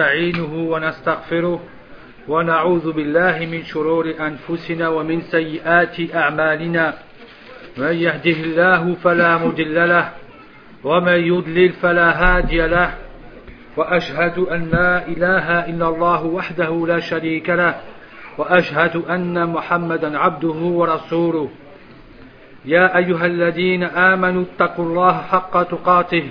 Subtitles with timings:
[0.00, 1.60] ونستعينه ونستغفره
[2.28, 6.94] ونعوذ بالله من شرور أنفسنا ومن سيئات أعمالنا.
[7.76, 10.08] من يهده الله فلا مضل له
[10.84, 12.94] ومن يضلل فلا هادي له.
[13.76, 17.74] وأشهد أن لا إله إلا الله وحده لا شريك له
[18.38, 21.48] وأشهد أن محمدا عبده ورسوله.
[22.64, 26.30] يا أيها الذين آمنوا اتقوا الله حق تقاته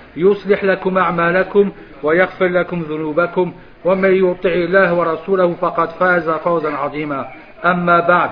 [0.15, 1.71] يصلح لكم أعمالكم
[2.03, 3.53] ويغفر لكم ذنوبكم
[3.85, 7.31] ومن يطع الله ورسوله فقد فاز فوزا عظيما.
[7.65, 8.29] أما بعد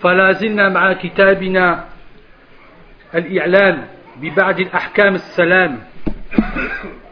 [0.00, 1.84] فلا زلنا مع كتابنا
[3.14, 3.84] الإعلان
[4.16, 5.78] ببعض الأحكام السلام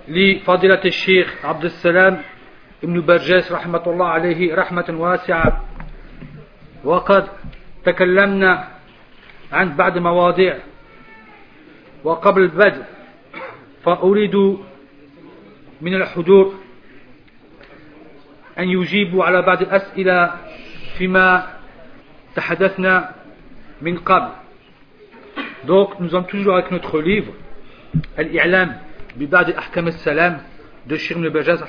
[0.08, 2.18] لفضيلة الشيخ عبد السلام
[2.84, 5.64] ابن برجاس رحمة الله عليه رحمة واسعة.
[6.84, 7.28] وقد
[7.84, 8.68] تكلمنا
[9.52, 10.56] عن بعض مواضيع
[12.04, 12.82] وقبل البدء
[13.83, 14.35] فأريد
[15.81, 16.53] من الحضور
[18.59, 20.31] أن يجيبوا على بعض الأسئلة
[20.97, 21.47] فيما
[22.35, 23.15] تحدثنا
[23.81, 24.31] من قبل
[25.67, 27.33] Donc, nous sommes toujours avec notre livre,
[28.17, 28.75] Al-I'lam,
[29.17, 30.39] Bibad al-Ahkam al-Salam,
[30.87, 31.61] de Shir ibn Bajaz,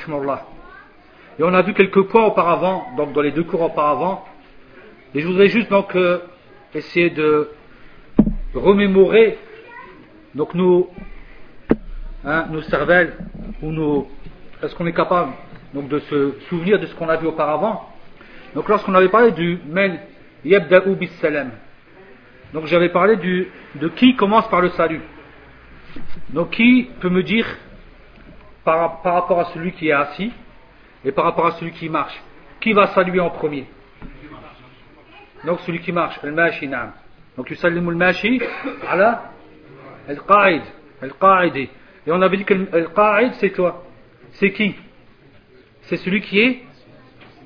[1.39, 4.25] Et on a vu quelques points auparavant, donc dans les deux cours auparavant.
[5.13, 6.21] Et je voudrais juste donc euh,
[6.73, 7.49] essayer de
[8.55, 9.39] remémorer
[10.37, 10.89] donc nos,
[12.26, 13.14] hein, nos cervelles,
[13.62, 14.08] ou nos.
[14.64, 15.34] Est-ce qu'on est capable
[15.74, 17.90] donc, de se souvenir de ce qu'on a vu auparavant
[18.54, 20.00] Donc, lorsqu'on avait parlé du Men
[20.44, 21.12] Yabda'u bis
[22.56, 25.02] donc j'avais parlé du, de qui commence par le salut.
[26.30, 27.46] Donc qui peut me dire
[28.64, 30.32] par, par, rapport à celui qui est assis
[31.04, 32.18] et par rapport à celui qui marche,
[32.62, 33.66] qui va saluer en premier?
[35.44, 36.94] Donc celui qui marche, le mashi naam.
[37.36, 38.42] Donc tu salues le mashi
[38.88, 39.34] ala
[40.08, 40.62] al-qa'id,
[41.02, 41.70] al-qa'idi.
[42.08, 43.84] Et on avait dit que le qa'id c'est toi.
[44.32, 44.76] C'est qui?
[45.84, 46.64] C'est celui qui est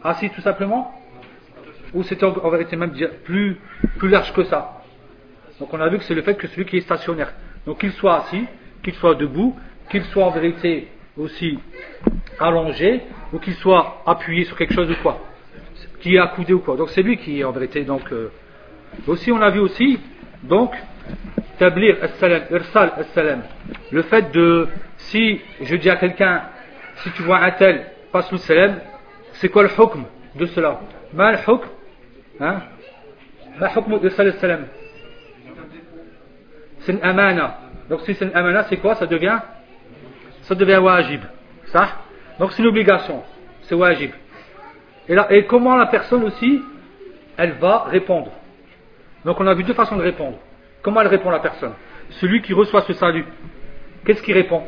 [0.04, 0.94] assis tout simplement?
[1.94, 2.94] Ou c'est en, en vérité même
[3.24, 3.58] plus,
[3.98, 4.82] plus large que ça?
[5.60, 7.34] Donc on a vu que c'est le fait que celui qui est stationnaire,
[7.66, 8.46] donc qu'il soit assis,
[8.84, 9.56] qu'il soit debout,
[9.90, 10.88] qu'il soit en vérité
[11.18, 11.60] aussi
[12.40, 13.02] allongé,
[13.34, 15.20] ou qu'il soit appuyé sur quelque chose ou quoi,
[16.00, 16.78] qui est accoudé ou quoi.
[16.78, 17.84] Donc c'est lui qui est en vérité.
[17.84, 18.32] Donc euh,
[19.08, 20.00] aussi on a vu aussi
[20.44, 20.74] donc
[21.60, 23.42] établir salam irsal salam
[23.92, 26.44] le fait de si je dis à quelqu'un
[26.98, 28.80] si tu vois un tel passe le salam
[29.34, 30.06] c'est quoi le hukm
[30.36, 30.80] de cela?
[31.14, 31.68] Mal hukm
[32.40, 32.62] hein?
[33.60, 34.68] Ma hukm de salam
[36.80, 37.60] c'est une amana.
[37.90, 38.96] Donc si c'est une amana, c'est quoi?
[38.96, 39.40] Ça devient
[40.42, 41.22] Ça devient wajib.
[41.66, 41.90] Ça?
[42.40, 43.22] Donc c'est une obligation.
[43.64, 44.12] C'est wajib.
[45.08, 46.62] Et, et comment la personne aussi,
[47.38, 48.32] elle va répondre?
[49.26, 50.40] Donc on a vu deux façons de répondre.
[50.82, 51.74] Comment elle répond la personne?
[52.22, 53.26] Celui qui reçoit ce salut,
[54.06, 54.64] qu'est-ce qu'il répond?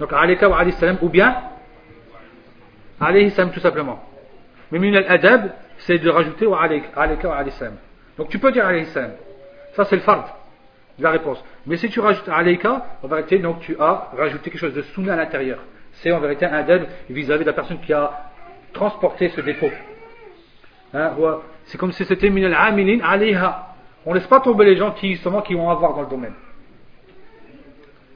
[0.00, 1.36] Donc alayka wa salam, ou bien
[3.00, 4.02] alayhi tout simplement.
[4.70, 7.54] Mais min al-adab, c'est de rajouter wa alayka wa alayhi.
[8.16, 9.12] Donc tu peux dire alayhi salam.
[9.74, 10.38] Ça c'est le fard
[10.98, 11.42] la réponse.
[11.66, 15.14] Mais si tu rajoutes alayka, en vérité, donc tu as rajouté quelque chose de sunna
[15.14, 15.58] à l'intérieur.
[15.94, 18.30] C'est en vérité un adab vis-à-vis de la personne qui a
[18.72, 19.70] transporté ce dépôt.
[20.94, 21.12] Hein,
[21.66, 23.68] c'est comme si c'était min al-amilin alayha.
[24.04, 26.34] On ne laisse pas tomber les gens qui, justement, qui vont avoir dans le domaine.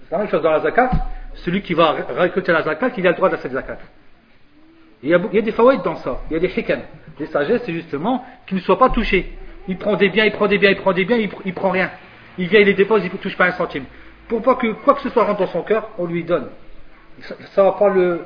[0.04, 0.90] C'est la même chose dans la zakat.
[1.34, 3.78] Celui qui va récolter la zakat, il a le droit de cette zakat.
[5.02, 6.20] Il y, a, il y a des fawaïd dans ça.
[6.30, 6.80] Il y a des hikam.
[7.20, 9.32] Les sagesses, c'est justement qu'il ne soit pas touché
[9.68, 11.70] il prend des biens, il prend des biens, il prend des biens, il, il prend
[11.70, 11.90] rien.
[12.38, 13.84] Il vient, il les dépose, il ne touche pas un centime.
[14.28, 16.48] Pour pas que quoi que ce soit rentre dans son cœur, on lui donne.
[17.20, 18.20] Ça ne va pas le,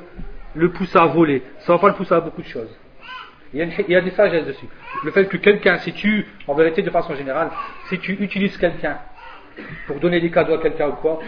[0.55, 2.77] le pousser à voler, ça ne va pas le pousser à beaucoup de choses.
[3.53, 4.67] Il y, a il y a des sagesses dessus.
[5.03, 7.49] Le fait que quelqu'un, si tu, en vérité de façon générale,
[7.89, 8.97] si tu utilises quelqu'un
[9.87, 11.19] pour donner des cadeaux à quelqu'un ou quoi,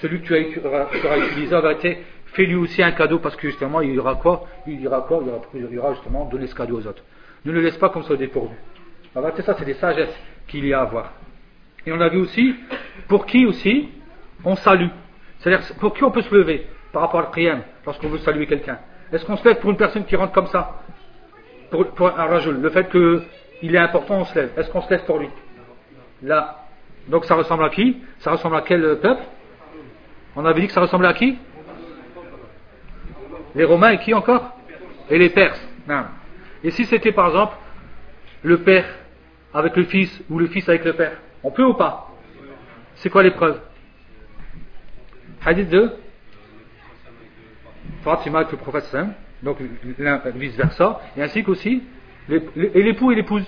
[0.00, 0.60] celui que tu, as, tu
[1.06, 4.46] auras utilisé, en vérité, fais-lui aussi un cadeau parce que justement, il y quoi?
[4.66, 5.22] Il y quoi?
[5.54, 7.02] Il aura, justement donner ce cadeau aux autres.
[7.44, 8.54] Ne le laisse pas comme ça dépourvu.
[9.16, 10.16] Alors, ça, c'est des sagesses
[10.48, 11.12] qu'il y a à avoir.
[11.86, 12.54] Et on a vu aussi,
[13.08, 13.88] pour qui aussi
[14.44, 14.88] on salue.
[15.38, 18.78] C'est-à-dire, pour qui on peut se lever par rapport à l'qiyam, lorsqu'on veut saluer quelqu'un?
[19.12, 20.81] Est-ce qu'on se lève pour une personne qui rentre comme ça?
[21.72, 22.60] Pour, un rajul.
[22.60, 24.50] Le fait qu'il est important, on se lève.
[24.56, 25.30] Est-ce qu'on se lève pour lui?
[26.22, 26.66] Là.
[27.08, 27.96] Donc ça ressemble à qui?
[28.18, 29.22] Ça ressemble à quel peuple?
[30.36, 31.38] On avait dit que ça ressemblait à qui?
[33.54, 34.54] Les Romains et qui encore?
[35.10, 35.66] Et les Perses.
[36.62, 37.56] Et si c'était par exemple
[38.42, 38.86] le père
[39.52, 42.10] avec le fils ou le fils avec le père, on peut ou pas?
[42.96, 43.60] C'est quoi l'épreuve?
[45.44, 45.90] Hadith de
[48.04, 48.84] Fatima avec le prophète
[49.42, 49.58] donc
[50.34, 51.82] vice versa, et ainsi qu'aussi
[52.30, 53.44] et l'époux et l'épouse.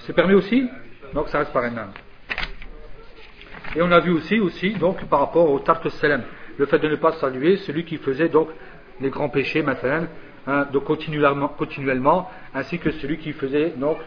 [0.00, 0.68] C'est permis aussi
[1.14, 1.92] Donc ça reste par âme.
[3.76, 6.22] Et on a vu aussi, aussi donc, par rapport au Tart Salem,
[6.56, 8.48] le fait de ne pas saluer celui qui faisait donc
[9.00, 10.06] les grands péchés, maintenant,
[10.46, 13.98] hein, continuellement, ainsi que celui qui faisait donc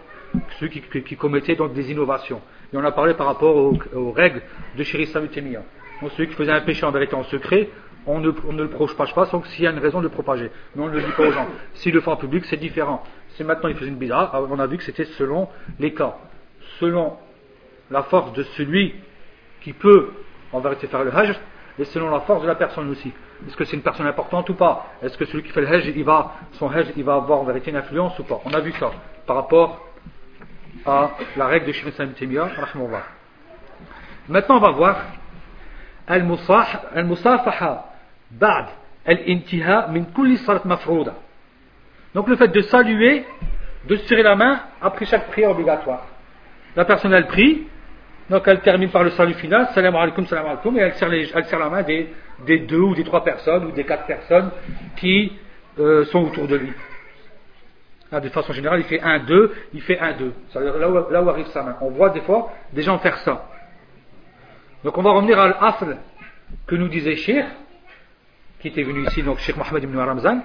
[0.59, 2.41] celui qui, commettait donc des innovations.
[2.73, 4.41] Et on a parlé par rapport aux, règles
[4.77, 5.61] de Shirissa Mutemia.
[6.01, 7.69] Donc celui qui faisait un péché en vérité en secret,
[8.07, 10.51] on ne, le propage pas, sauf s'il y a une raison de le propager.
[10.75, 11.47] Mais on ne le dit pas aux gens.
[11.75, 13.03] S'il le fait en public, c'est différent.
[13.35, 15.47] Si maintenant il faisait une bid'a, on a vu que c'était selon
[15.79, 16.17] les cas.
[16.79, 17.17] Selon
[17.89, 18.95] la force de celui
[19.61, 20.11] qui peut
[20.51, 21.35] en vérité faire le hajj,
[21.79, 23.13] et selon la force de la personne aussi.
[23.47, 24.87] Est-ce que c'est une personne importante ou pas?
[25.01, 27.43] Est-ce que celui qui fait le hajj, il va, son hajj, il va avoir en
[27.43, 28.39] vérité une influence ou pas?
[28.45, 28.91] On a vu ça
[29.25, 29.87] par rapport
[30.85, 32.49] à la règle de Shimon Salim
[34.27, 34.97] Maintenant, on va voir
[36.07, 37.90] Al-Musafaha
[38.31, 38.67] Ba'd.
[42.13, 43.25] Donc le fait de saluer,
[43.87, 46.05] de serrer la main après chaque prière obligatoire.
[46.75, 47.67] La personne elle prie,
[48.29, 51.69] donc elle termine par le salut final, salam alaikum, salam alaikum, et elle serre, la
[51.69, 52.13] main des,
[52.59, 54.51] deux ou des trois personnes ou des quatre personnes
[54.97, 55.33] qui
[55.79, 56.73] euh, sont autour de lui.
[58.11, 60.33] De façon générale, il fait un, deux, il fait un, deux.
[60.53, 61.77] Là où, là où arrive sa main.
[61.79, 63.47] On voit des fois des gens faire ça.
[64.83, 65.97] Donc on va revenir à l'asl
[66.67, 67.45] que nous disait Sheikh,
[68.61, 70.41] qui était venu ici, donc Sheikh Mohamed ibn Ramzan.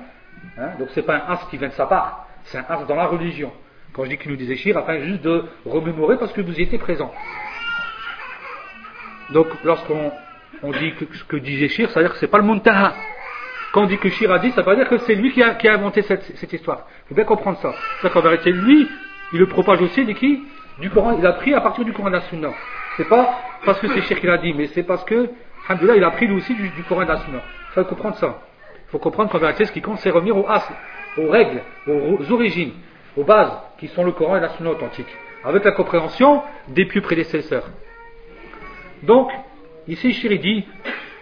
[0.58, 2.96] Hein, donc c'est pas un as qui vient de sa part, c'est un as dans
[2.96, 3.52] la religion.
[3.92, 6.62] Quand je dis qu'il nous disait Shir, afin juste de remémorer parce que vous y
[6.62, 7.12] étiez présent.
[9.30, 10.12] Donc lorsqu'on
[10.62, 12.94] on dit que ce que disait Shir, ça veut dire que c'est pas le Muntaha.
[13.72, 15.56] Quand on dit que Shir a dit, ça veut dire que c'est lui qui a,
[15.72, 16.86] inventé cette, histoire.
[17.04, 17.74] Il faut bien comprendre ça.
[18.00, 18.88] C'est qu'en vérité, lui,
[19.32, 20.44] il le propage aussi de qui?
[20.78, 21.16] Du Coran.
[21.18, 22.52] Il a pris à partir du Coran de la.
[22.96, 25.30] C'est pas parce que c'est Shir qui l'a dit, mais c'est parce que,
[25.68, 27.18] alhamdoulilah, il a pris lui aussi du, Coran de la
[27.75, 28.39] Il faut comprendre ça.
[28.88, 30.67] Il faut comprendre qu'en vérité, ce qui compte, c'est revenir aux as,
[31.17, 32.73] aux règles, aux origines,
[33.15, 35.07] aux bases, qui sont le Coran et la Sunna authentique,
[35.43, 37.67] avec la compréhension des plus prédécesseurs.
[39.03, 39.31] Donc,
[39.88, 40.65] ici, Chiri dit,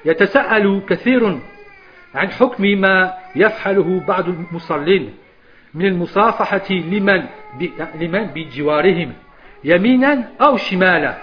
[0.05, 1.39] يتساءل كثير
[2.15, 5.13] عن حكم ما يفعله بعض المصلين
[5.73, 7.23] من المصافحة لمن
[7.95, 9.13] لمن بجوارهم
[9.63, 11.17] يمينا أو شمالا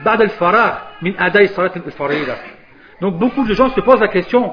[0.00, 2.34] بعد الفراغ من أداء صلاة الفريضة.
[3.00, 4.52] Donc beaucoup de gens se posent la question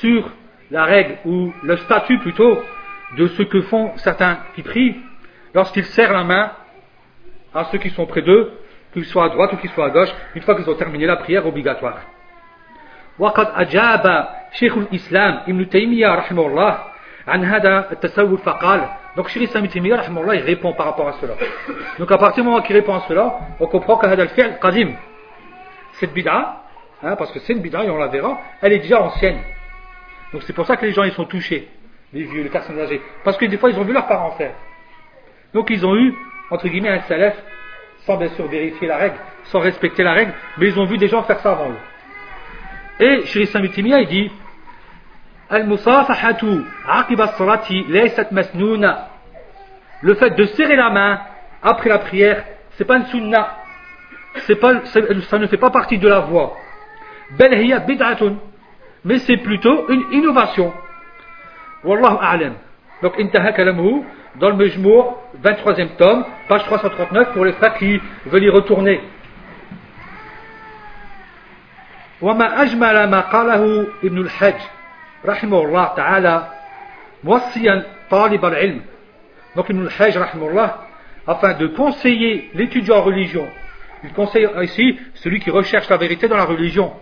[0.00, 0.30] sur
[0.70, 2.62] la règle ou le statut plutôt
[3.16, 4.96] de ce que font certains qui prient
[5.54, 6.50] lorsqu'ils serrent la main
[7.54, 8.52] à ceux qui sont près d'eux,
[8.92, 11.16] qu'ils soient à droite ou qu'ils soient à gauche, une fois qu'ils ont terminé la
[11.16, 11.98] prière obligatoire.
[13.18, 16.78] وقد أجاب شيخ الإسلام ابن تيمية رحمه الله
[17.28, 20.04] عن هذا التسول فقال donc Cheikh Islam Taymiyyah
[20.34, 21.34] il répond par rapport à cela
[21.98, 24.96] donc à partir du moment qu'il répond à cela on comprend que هذا الفعل قديم
[26.00, 26.62] cette bid'a
[27.02, 29.38] hein, parce que c'est une bid'a et on la verra elle est déjà ancienne
[30.33, 31.69] donc c'est pour ça que les gens ils sont touchés,
[32.11, 33.01] les vieux, les personnes âgées.
[33.23, 34.55] Parce que des fois ils ont vu leurs parents faire.
[35.53, 36.13] Donc ils ont eu,
[36.49, 37.35] entre guillemets, un salaf,
[37.99, 41.07] sans bien sûr vérifier la règle, sans respecter la règle, mais ils ont vu des
[41.07, 41.77] gens faire ça avant eux.
[42.99, 44.31] Et Shri Samitimia il dit.
[50.01, 51.21] Le fait de serrer la main
[51.61, 53.57] après la prière, c'est pas une sunna.
[54.59, 56.57] Pas, ça ne fait pas partie de la voix
[59.04, 60.72] Bel hiya bid'atun mais c'est plutôt une innovation.
[61.84, 62.54] Wallahu a'lam.
[63.02, 64.02] Donc, intaha kalamuhu,
[64.36, 69.00] dans le Mejmour, 23e tome, page 339, pour les frères qui veulent y retourner.
[72.22, 74.60] وما أجمل ما قاله ابن الحج
[75.24, 76.48] رحمه الله تعالى
[77.24, 78.80] موصيا طالب العلم
[79.54, 80.18] donc Ibn al-Hajj
[81.28, 83.46] afin de conseiller l'étudiant en religion
[84.02, 86.92] il conseille ici celui qui recherche la vérité dans la religion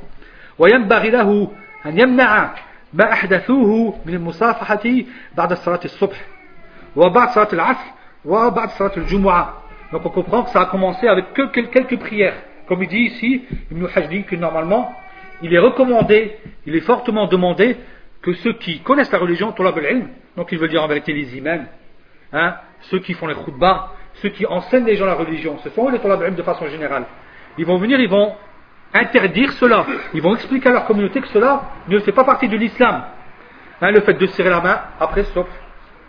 [0.58, 1.50] وينبغي له
[1.86, 2.54] أن يمنع
[2.92, 4.82] ما أحدثوه من المصافحة
[5.36, 6.16] بعد صلاة الصبح
[6.96, 7.90] وبعد صلاة العصر
[8.24, 9.62] وبعد صلاة الجمعة
[9.92, 12.34] donc on comprend que ça a commencé avec que quelques prières
[12.66, 14.92] comme il dit ici Ibn Hajj dit que normalement
[15.42, 17.76] il est recommandé il est fortement demandé
[18.22, 19.54] que ceux qui connaissent la religion
[20.36, 21.66] donc il veut dire en vérité les imams
[22.32, 22.56] hein,
[22.90, 26.00] ceux qui font les khutbah ceux qui enseignent les gens la religion ce sont les
[26.00, 27.04] talab de façon générale
[27.58, 28.34] ils vont venir ils vont
[28.93, 29.85] interdire cela.
[30.13, 33.03] Ils vont expliquer à leur communauté que cela ne fait pas partie de l'islam.
[33.81, 35.47] Hein, le fait de serrer la main après sauf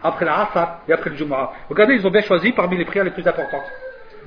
[0.03, 1.53] après la Asar et après le Jumu'ah.
[1.69, 3.71] Regardez, ils ont bien choisi parmi les prières les plus importantes.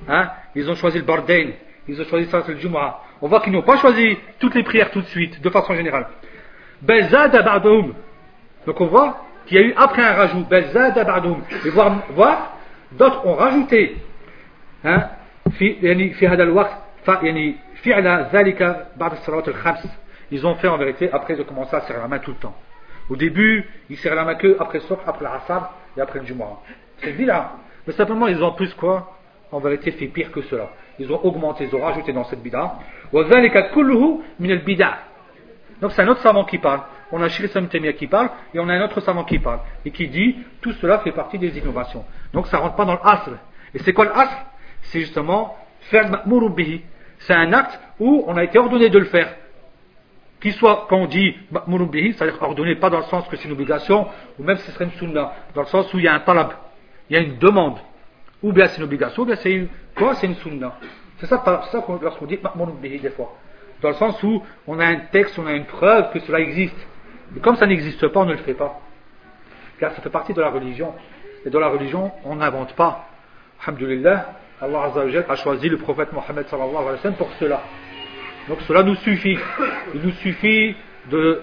[0.07, 1.50] Hein, ils ont choisi le Bardain,
[1.88, 3.01] ils ont choisi le Jumu'ah.
[3.21, 6.07] On voit qu'ils n'ont pas choisi toutes les prières tout de suite, de façon générale.
[8.65, 12.57] Donc on voit qu'il y a eu après un rajout, et voir, voir
[12.91, 13.97] d'autres ont rajouté
[14.83, 15.09] hein,
[20.32, 22.56] ils ont fait en vérité après de commencer à serrer la main tout le temps.
[23.10, 25.63] Au début, ils serraient la main que après le après l'Assad
[25.96, 26.60] et après le Jumu'ah.
[26.98, 27.54] C'est là.
[27.86, 29.12] Mais simplement, ils ont plus quoi?
[29.51, 30.70] En vérité, fait pire que cela.
[30.98, 32.77] Ils ont augmenté, ils ont rajouté dans cette bid'a.
[35.82, 36.82] Donc c'est un autre savant qui parle.
[37.12, 39.92] On a Shri Samtemia qui parle et on a un autre savant qui parle et
[39.92, 42.04] qui dit tout cela fait partie des innovations.
[42.34, 43.30] Donc ça rentre pas dans l'asr.
[43.74, 44.46] Et c'est quoi l'asr
[44.82, 46.82] C'est justement faire bihi.
[47.25, 49.34] C'est un acte où on a été ordonné de le faire.
[50.39, 51.36] Qu'il soit, quand on dit
[51.91, 54.86] bihi, c'est-à-dire ordonné pas dans le sens que c'est une obligation, ou même ce serait
[54.86, 56.51] une sunna, dans le sens où il y a un talab,
[57.10, 57.77] il y a une demande.
[58.44, 60.77] Ou bien c'est une obligation, ou bien c'est une, quoi C'est une sunna.
[61.17, 61.41] C'est ça,
[61.72, 62.39] ça lorsqu'on dit
[62.82, 63.34] bihi des fois.
[63.82, 66.77] Dans le sens où on a un texte, on a une preuve que cela existe.
[67.32, 68.79] Mais comme ça n'existe pas, on ne le fait pas.
[69.79, 70.94] Car ça fait partie de la religion.
[71.46, 73.08] Et dans la religion, on n'invente pas.
[73.63, 74.27] Alhamdulillah,
[74.61, 74.92] Allah
[75.28, 77.62] a choisi le prophète Mohammed sallallahu alayhi wa sallam pour cela.
[78.49, 79.38] Donc cela nous suffit.
[79.95, 80.75] Il nous suffit
[81.11, 81.42] de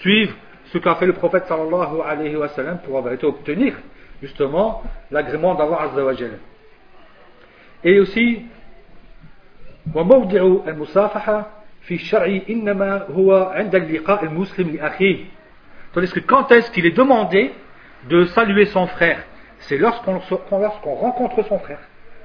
[0.00, 0.34] suivre
[0.72, 3.74] ce qu'a fait le prophète sallallahu alayhi wa sallam pour obtenir
[4.22, 6.12] justement l'agrément d'Allah azza wa
[7.84, 8.46] Et aussi,
[9.94, 11.46] وموضع المصافحة
[11.82, 15.24] في الشرع إنما هو عند اللقاء المسلم لأخيه
[15.94, 17.52] Tandis que quand est-ce qu'il est demandé
[18.10, 19.22] de saluer son frère
[19.60, 20.20] C'est lorsqu'on
[20.50, 21.78] lorsqu'on rencontre son frère.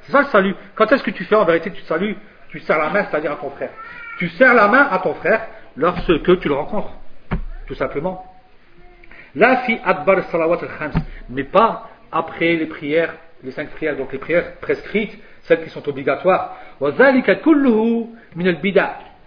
[0.07, 0.55] C'est ça le salut.
[0.77, 2.17] Quand est-ce que tu fais en vérité Tu salues,
[2.49, 3.71] tu serres la main, c'est-à-dire à ton frère.
[4.19, 6.93] Tu serres la main à ton frère lorsque tu le rencontres.
[7.67, 8.25] Tout simplement.
[9.35, 11.03] La fi adbar salawat al-khams.
[11.29, 15.87] Mais pas après les prières, les cinq prières, donc les prières prescrites, celles qui sont
[15.89, 16.57] obligatoires.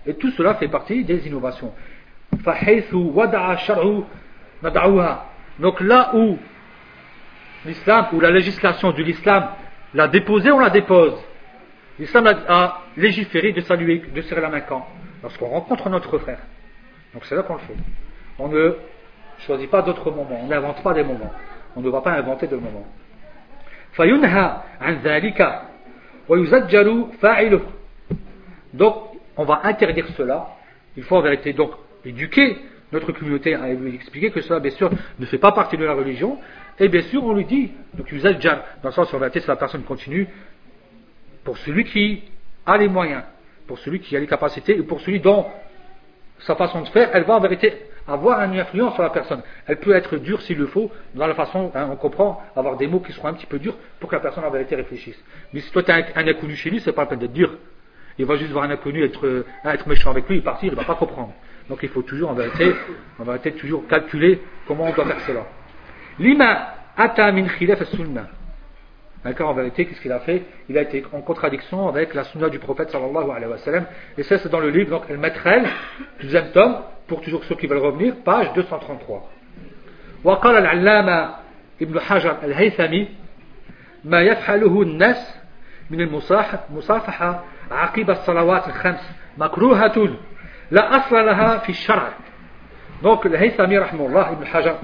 [0.05, 1.73] Et tout cela fait partie des innovations.
[5.59, 6.37] Donc là où
[7.65, 9.49] l'islam, ou la législation de l'islam
[9.93, 11.13] l'a déposé, on la dépose.
[11.97, 14.87] L'islam a légiféré de saluer, de serrer la main quand?
[15.21, 16.39] Lorsqu'on rencontre notre frère.
[17.13, 17.75] Donc c'est là qu'on le fait.
[18.37, 18.75] On ne
[19.39, 21.31] choisit pas d'autres moments, on n'invente pas des moments.
[21.75, 22.87] On ne va pas inventer de moments.
[28.73, 28.95] Donc,
[29.35, 30.47] on va interdire cela.
[30.95, 31.71] Il faut en vérité donc
[32.05, 32.57] éduquer
[32.91, 35.93] notre communauté à lui expliquer que cela, bien sûr, ne fait pas partie de la
[35.93, 36.37] religion.
[36.79, 39.57] Et bien sûr, on lui dit, donc dans le sens où en vérité, c'est la
[39.57, 40.27] personne continue,
[41.43, 42.23] pour celui qui
[42.65, 43.23] a les moyens,
[43.67, 45.45] pour celui qui a les capacités, et pour celui dont
[46.39, 47.73] sa façon de faire, elle va en vérité
[48.07, 49.41] avoir une influence sur la personne.
[49.67, 52.87] Elle peut être dure s'il le faut, dans la façon, hein, on comprend, avoir des
[52.87, 55.21] mots qui seront un petit peu durs pour que la personne en vérité réfléchisse.
[55.53, 57.57] Mais si toi tu as un, inconnu chez lui, c'est pas la peine d'être dur.
[58.17, 60.75] Il va juste voir un inconnu être, euh, être méchant avec lui, il partir, il
[60.75, 61.33] va pas comprendre.
[61.69, 62.73] Donc il faut toujours en vérité,
[63.19, 65.45] en vérité toujours calculer comment on doit faire cela.
[66.19, 68.27] Lima ata min khilaf sunnah.
[69.23, 72.49] D'accord En vérité, qu'est-ce qu'il a fait Il a été en contradiction avec la sunna
[72.49, 73.85] du prophète sallallahu alayhi wa sallam.
[74.17, 75.67] Et ça, c'est dans le livre, donc, El Matrel,
[76.21, 79.29] deuxième tome, pour toujours ceux qui veulent revenir, page 233.
[80.23, 81.35] وقال العلامة
[81.81, 83.07] ابن حجر الهيثمي
[84.03, 85.39] ما يفعله الناس
[85.89, 90.09] من المصافحة عقب الصلوات الخمس مكروهة
[90.71, 92.09] لا أصل لها في الشرع
[93.01, 94.75] donc le Haythami rahmullah ibn Hajar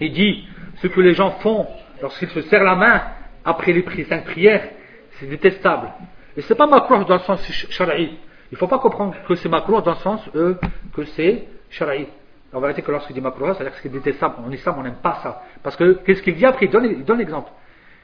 [0.00, 1.66] il dit ce que les gens font
[2.00, 3.02] lorsqu'ils se serrent la main
[3.44, 4.68] après les cinq prières
[5.12, 5.92] c'est détestable
[6.36, 8.18] et c'est pas makruh dans le sens shara'i
[8.50, 10.54] il ne faut pas comprendre que c'est makruh dans le sens euh,
[10.92, 12.06] que c'est shara'i.
[12.52, 14.36] En vérité, que lorsqu'il dit makruh, c'est-à-dire que c'est détestable.
[14.44, 15.42] En islam, on n'aime pas ça.
[15.62, 16.66] Parce que, qu'est-ce qu'il dit après?
[16.66, 16.70] Il
[17.04, 17.50] donne, l'exemple.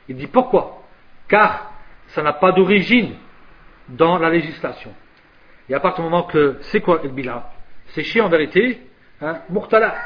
[0.09, 0.83] Il dit pourquoi?
[1.27, 1.73] Car
[2.09, 3.15] ça n'a pas d'origine
[3.89, 4.95] dans la législation.
[5.69, 7.11] Et à partir du moment que, c'est quoi le
[7.89, 8.81] C'est chier en vérité,
[9.21, 9.97] hein, murtala,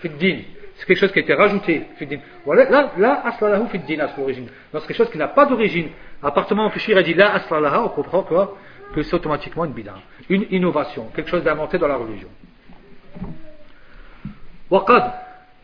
[0.00, 0.40] fiddin.
[0.75, 2.19] C'est quelque chose qui a été rajouté, fiddin.
[2.47, 4.47] Là, là, aslalahu fiddin à l'origine.
[4.73, 5.89] Donc c'est quelque chose qui n'a pas d'origine.
[6.23, 8.57] À partir du moment où le shir a dit là, aslalahu, on comprend quoi
[8.93, 9.95] que c'est automatiquement une bid'a,
[10.29, 12.29] une innovation, quelque chose d'inventé dans la religion.
[14.71, 15.11] وقد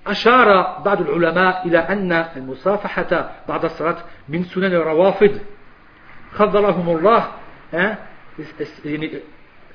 [0.08, 3.98] أشار بعض العلماء إلى أن المصافحة بعد الصلاة
[4.30, 5.40] من سنن الروافض
[6.32, 7.28] خذلهم الله
[7.74, 7.98] يعني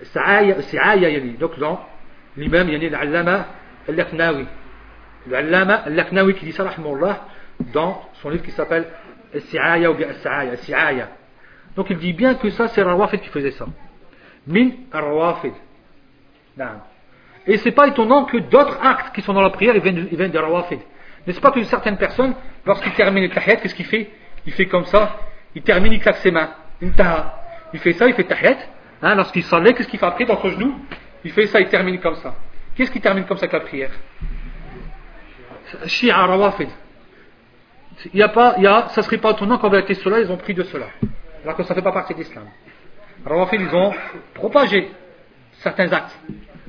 [0.03, 1.79] سعاية سعاية يعني donc dans
[2.37, 3.45] l'imam يعني العلامة
[3.89, 4.47] اللكناوي
[5.30, 6.66] l'allama l'Aknawi qui dit ça,
[7.74, 8.88] dans son livre qui s'appelle
[9.36, 9.96] Si'aya ou
[10.58, 11.10] Si'aya.
[11.76, 13.66] Donc il dit bien que ça, c'est Rawafid qui faisait ça.
[14.48, 15.54] Min Rawafid.
[17.46, 20.32] Et c'est pas étonnant que d'autres actes qui sont dans la prière, ils viennent, ils
[20.32, 20.80] de Rawafid.
[21.26, 22.34] N'est-ce pas que certaines personnes,
[22.66, 24.10] lorsqu'ils terminent le tahiyat, qu'est-ce qu'il fait?
[24.46, 25.18] Il fait comme ça,
[25.54, 26.52] il termine, il claque ses mains.
[26.82, 28.58] Il fait ça, il fait tahiyat.
[29.02, 30.26] Hein, lorsqu'il s'enlève, qu'est-ce qu'il fait après?
[30.26, 30.74] Dans son genou
[31.24, 32.34] Il fait ça, il termine comme ça.
[32.76, 33.92] Qu'est-ce qui termine comme ça avec la prière?
[35.86, 36.70] Shia Rawafid.
[38.14, 40.32] Il y a pas, il y a, ça serait pas étonnant qu'en vérité cela, ils
[40.32, 40.88] ont pris de cela.
[41.44, 42.46] Alors que ça ne fait pas partie de l'islam.
[43.26, 43.94] Rawafid, ils ont
[44.34, 44.92] propagé
[45.60, 46.18] certains actes.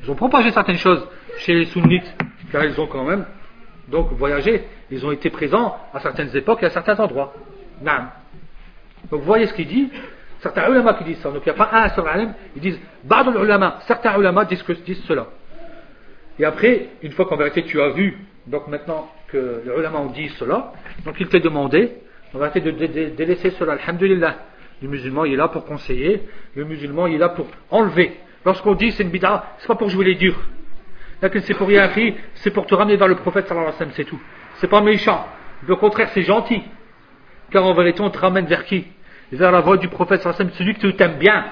[0.03, 1.07] Ils ont propagé certaines choses
[1.39, 2.15] chez les sunnites,
[2.51, 3.27] car ils ont quand même
[3.89, 4.65] donc voyagé.
[4.91, 7.35] Ils ont été présents à certaines époques et à certains endroits.
[7.83, 9.91] Donc vous voyez ce qu'il dit.
[10.41, 11.31] Certains ulama qui disent ça.
[11.31, 12.33] Donc il n'y a pas un seul alim.
[12.55, 13.79] Ils disent, ulama.
[13.87, 15.27] Certains ulama disent, disent cela.
[16.39, 18.17] Et après, une fois qu'en vérité tu as vu,
[18.49, 20.73] donc maintenant que les ulama ont dit cela,
[21.05, 21.93] donc il t'est demandé,
[22.35, 22.71] en vérité, de,
[23.11, 23.75] délaisser cela.
[23.75, 24.37] Alhamdulillah.
[24.81, 26.23] Le musulman, il est là pour conseiller.
[26.55, 28.17] Le musulman, il est là pour enlever.
[28.45, 30.39] Lorsqu'on dit c'est une bid'a, c'est pas pour jouer les durs.
[31.21, 31.91] C'est pour rien
[32.35, 34.21] c'est pour te ramener vers le prophète sallallahu alayhi wa c'est tout.
[34.57, 35.27] C'est pas méchant.
[35.69, 36.63] Au contraire, c'est gentil.
[37.51, 38.87] Car en vérité, on te ramène vers qui?
[39.33, 41.45] Vers la voie du prophète sallallahu alayhi wa celui que tu aimes bien.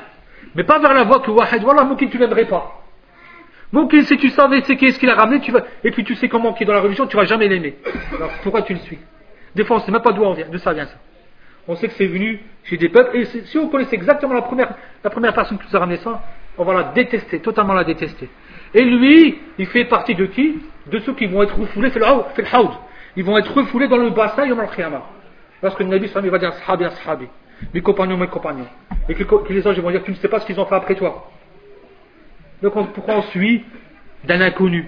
[0.55, 2.86] Mais pas vers la voie que Wahid, voilà, Moukin, tu l'aimerais pas.
[3.73, 6.53] Moukin, si tu savais ce qu'il a ramené, tu vas, et puis tu sais comment
[6.53, 7.77] qui est dans la religion, tu vas jamais l'aimer.
[8.17, 8.99] Alors pourquoi tu le suis?
[9.55, 10.97] Des fois, on sait même pas d'où on vient, de ça vient ça.
[11.69, 14.75] On sait que c'est venu chez des peuples, et si on connaissait exactement la première,
[15.03, 16.23] la première personne qui nous a ramené ça,
[16.59, 18.29] on va la détester, totalement la détester.
[18.75, 20.59] Et lui, il fait partie de qui?
[20.87, 22.71] De ceux qui vont être refoulés, fait le haoud.
[23.17, 24.69] Ils vont être refoulés dans le bassin Yom al
[25.61, 27.27] Parce que le Nabi Sallam va dire Sahabi, Sahabi,
[27.73, 28.67] mes compagnons, mes compagnons.
[29.09, 30.95] Et que, les anges vont dire Tu ne sais pas ce qu'ils ont fait après
[30.95, 31.31] toi.
[32.63, 33.65] Donc pourquoi on suit
[34.25, 34.87] d'un inconnu?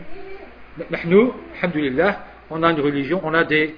[1.05, 3.77] Nous, alhamdulillah, on a une religion, on a, des,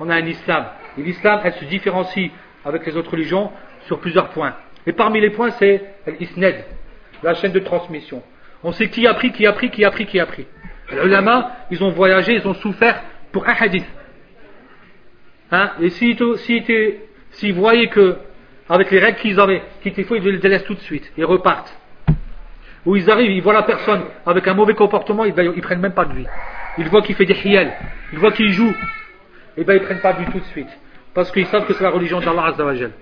[0.00, 0.66] on a un islam.
[0.98, 2.30] Et l'islam, elle se différencie
[2.64, 3.50] avec les autres religions
[3.86, 4.54] sur plusieurs points.
[4.86, 5.82] Et parmi les points, c'est
[6.18, 6.64] l'isned,
[7.22, 8.22] la chaîne de transmission.
[8.62, 10.46] On sait qui a pris, qui a pris, qui a pris, qui a pris.
[10.90, 13.86] Les ulama, ils ont voyagé, ils ont souffert pour un hadith.
[15.50, 15.72] Hein?
[15.80, 16.16] Et s'ils
[17.30, 18.16] si, voyaient que,
[18.68, 21.12] avec les règles qu'ils avaient, qu'il était faux, ils les délaissent tout de suite.
[21.16, 21.76] Ils repartent.
[22.86, 25.92] Ou ils arrivent, ils voient la personne avec un mauvais comportement, ils ne prennent même
[25.92, 26.26] pas de lui.
[26.78, 27.72] Ils voient qu'il fait des hiel,
[28.12, 28.74] ils voient qu'il joue.
[29.56, 30.68] Et bien ils ne prennent pas de lui tout de suite.
[31.12, 32.92] Parce qu'ils savent que c'est la religion d'Allah Azzawajal.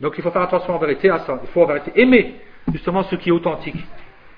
[0.00, 1.40] Donc il faut faire attention en vérité à ça.
[1.42, 2.36] Il faut en vérité aimer
[2.72, 3.82] justement ce qui est authentique.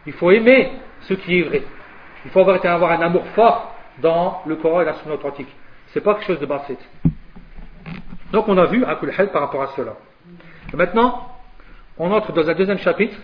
[0.06, 0.72] Il faut aimer
[1.02, 1.62] ce qui est vrai.
[2.24, 5.48] Il faut avoir un amour fort dans le Coran et la Sunna authentique.
[5.88, 6.80] C'est pas quelque chose de bassette.
[8.32, 9.96] Donc on a vu Kulhel par rapport à cela.
[10.72, 11.28] maintenant,
[11.98, 13.16] on entre dans un deuxième chapitre.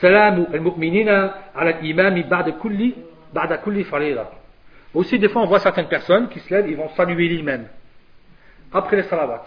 [0.00, 2.94] Salam al-mu'minina ala imami ba'da kulli
[3.32, 3.84] ba'da kulli
[4.94, 7.66] Aussi, des fois, on voit certaines personnes qui se lèvent, ils vont saluer l'imam.
[8.72, 9.46] Après les salawats.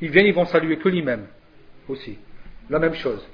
[0.00, 1.26] Ils viennent, ils vont saluer que l'imam.
[1.88, 2.18] Aussi.
[2.68, 3.26] La même chose.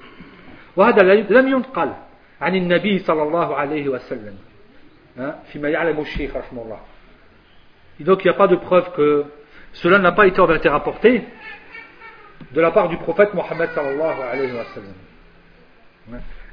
[0.76, 1.92] وهذا لم ينقل
[2.40, 4.36] عن النبي صلى الله عليه وسلم
[5.44, 6.80] فيما يعلم الشيخ رحمه الله
[7.98, 9.24] Et donc il n'y a pas de preuve que
[9.72, 11.22] cela n'a pas été en vérité rapporté
[12.52, 14.92] de la part du prophète Mohammed sallallahu alayhi wa sallam.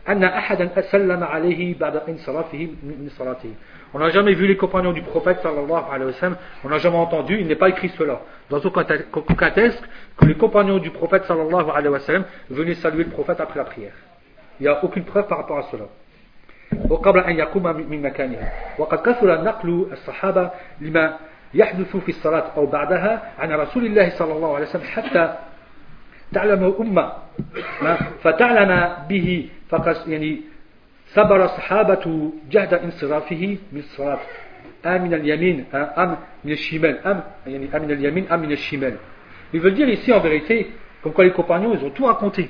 [0.09, 3.55] أن أحدا سلم عليه بعد انصرافه من صلاته
[3.95, 6.99] On n'a jamais vu les compagnons du prophète sallallahu alayhi wa sallam, on n'a jamais
[6.99, 8.21] entendu, il n'est pas écrit cela.
[8.51, 9.83] Dans aucun texte,
[10.19, 13.65] que les compagnons du prophète sallallahu alayhi wa sallam venaient saluer le prophète après la
[13.65, 13.95] prière.
[14.61, 15.85] Il n'y a aucune preuve par rapport à cela.
[16.91, 21.17] وقبل أن يقوم من مكانها وقد كثر نقل الصحابة لما
[21.55, 25.35] يحدث في الصلاة أو بعدها عن رسول الله صلى الله عليه وسلم حتى
[26.34, 27.14] تعلم الأمة
[28.24, 30.42] فتعلم به فقد يعني
[31.08, 34.20] صبر الصحابة جهد انصرافه من الصلاة
[34.86, 38.98] أم من اليمين أم من الشمال أم يعني أم من اليمين أم من الشمال
[39.54, 40.72] Ils veulent dire ici en vérité,
[41.04, 42.50] comme quoi les compagnons, ils ont tout raconté.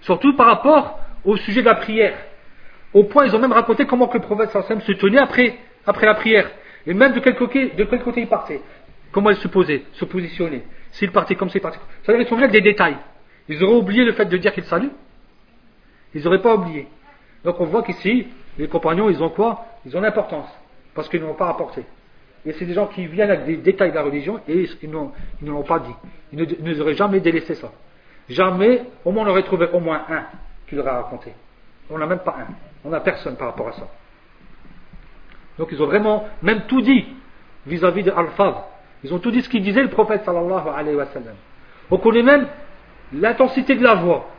[0.00, 2.16] Surtout par rapport au sujet de la prière.
[2.94, 6.06] Au point, ils ont même raconté comment que le prophète sallam se tenait après, après
[6.06, 6.50] la prière.
[6.86, 8.62] Et même de quel côté, de quel côté il partait.
[9.12, 10.62] Comment il se posait, se positionnait.
[10.92, 11.78] S'il partait comme s'il partait.
[12.04, 12.96] Ça veut dire qu'ils des détails.
[13.49, 14.89] Ils auraient oublié le fait de dire qu'il salue.
[16.13, 16.87] Ils n'auraient pas oublié.
[17.43, 18.27] Donc on voit qu'ici,
[18.57, 19.65] les compagnons, ils ont quoi?
[19.85, 20.49] Ils ont l'importance.
[20.93, 21.83] Parce qu'ils ne l'ont pas rapporté.
[22.45, 25.51] Et c'est des gens qui viennent avec des détails de la religion et ils, ne
[25.51, 25.95] l'ont pas dit.
[26.33, 27.71] Ils ne, auraient jamais délaissé ça.
[28.29, 30.25] Jamais, au moins on aurait trouvé au moins un
[30.67, 31.33] qui leur a raconté.
[31.89, 32.53] On n'a même pas un.
[32.85, 33.87] On n'a personne par rapport à ça.
[35.57, 37.05] Donc ils ont vraiment même tout dit
[37.65, 38.55] vis-à-vis de Al-Fadh.
[39.03, 41.35] Ils ont tout dit ce qu'il disait le prophète sallallahu alayhi wa sallam.
[41.91, 42.47] On connaît même
[43.13, 44.29] l'intensité de la voix.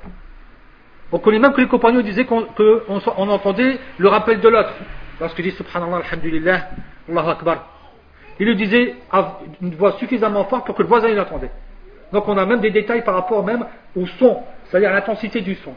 [1.12, 4.72] On connaît même que les compagnons disaient qu'on entendait le rappel de l'autre.
[5.20, 6.70] Lorsqu'il dit Subhanallah, Alhamdulillah,
[7.08, 7.68] Allahu Akbar.
[8.40, 11.50] Il le disait à une voix suffisamment forte pour que le voisin l'entendait.
[12.12, 13.64] Donc on a même des détails par rapport même
[13.96, 15.74] au son, c'est-à-dire à, l'intensité du son.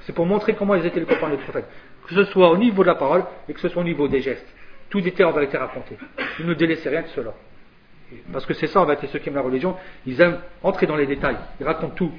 [0.00, 1.66] C'est pour montrer comment ils étaient les compagnons du prophète.
[2.08, 4.20] Que ce soit au niveau de la parole et que ce soit au niveau des
[4.20, 4.46] gestes.
[4.90, 5.96] Tout était en vérité raconté.
[6.40, 7.32] Ils ne délaissaient rien de cela.
[8.32, 9.76] Parce que c'est ça en vérité ceux qui aiment la religion,
[10.06, 12.12] ils aiment entrer dans les détails, ils racontent tout.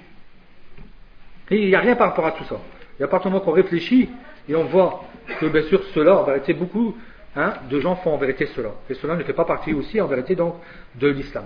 [1.51, 2.55] Et il n'y a rien par rapport à tout ça.
[2.97, 4.09] Il y a pas qu'on réfléchit
[4.47, 5.03] et on voit
[5.39, 6.95] que bien sûr cela, en vérité, beaucoup
[7.35, 8.69] hein, de gens font en vérité cela.
[8.89, 10.55] Et cela ne fait pas partie aussi en vérité donc
[10.95, 11.45] de l'islam.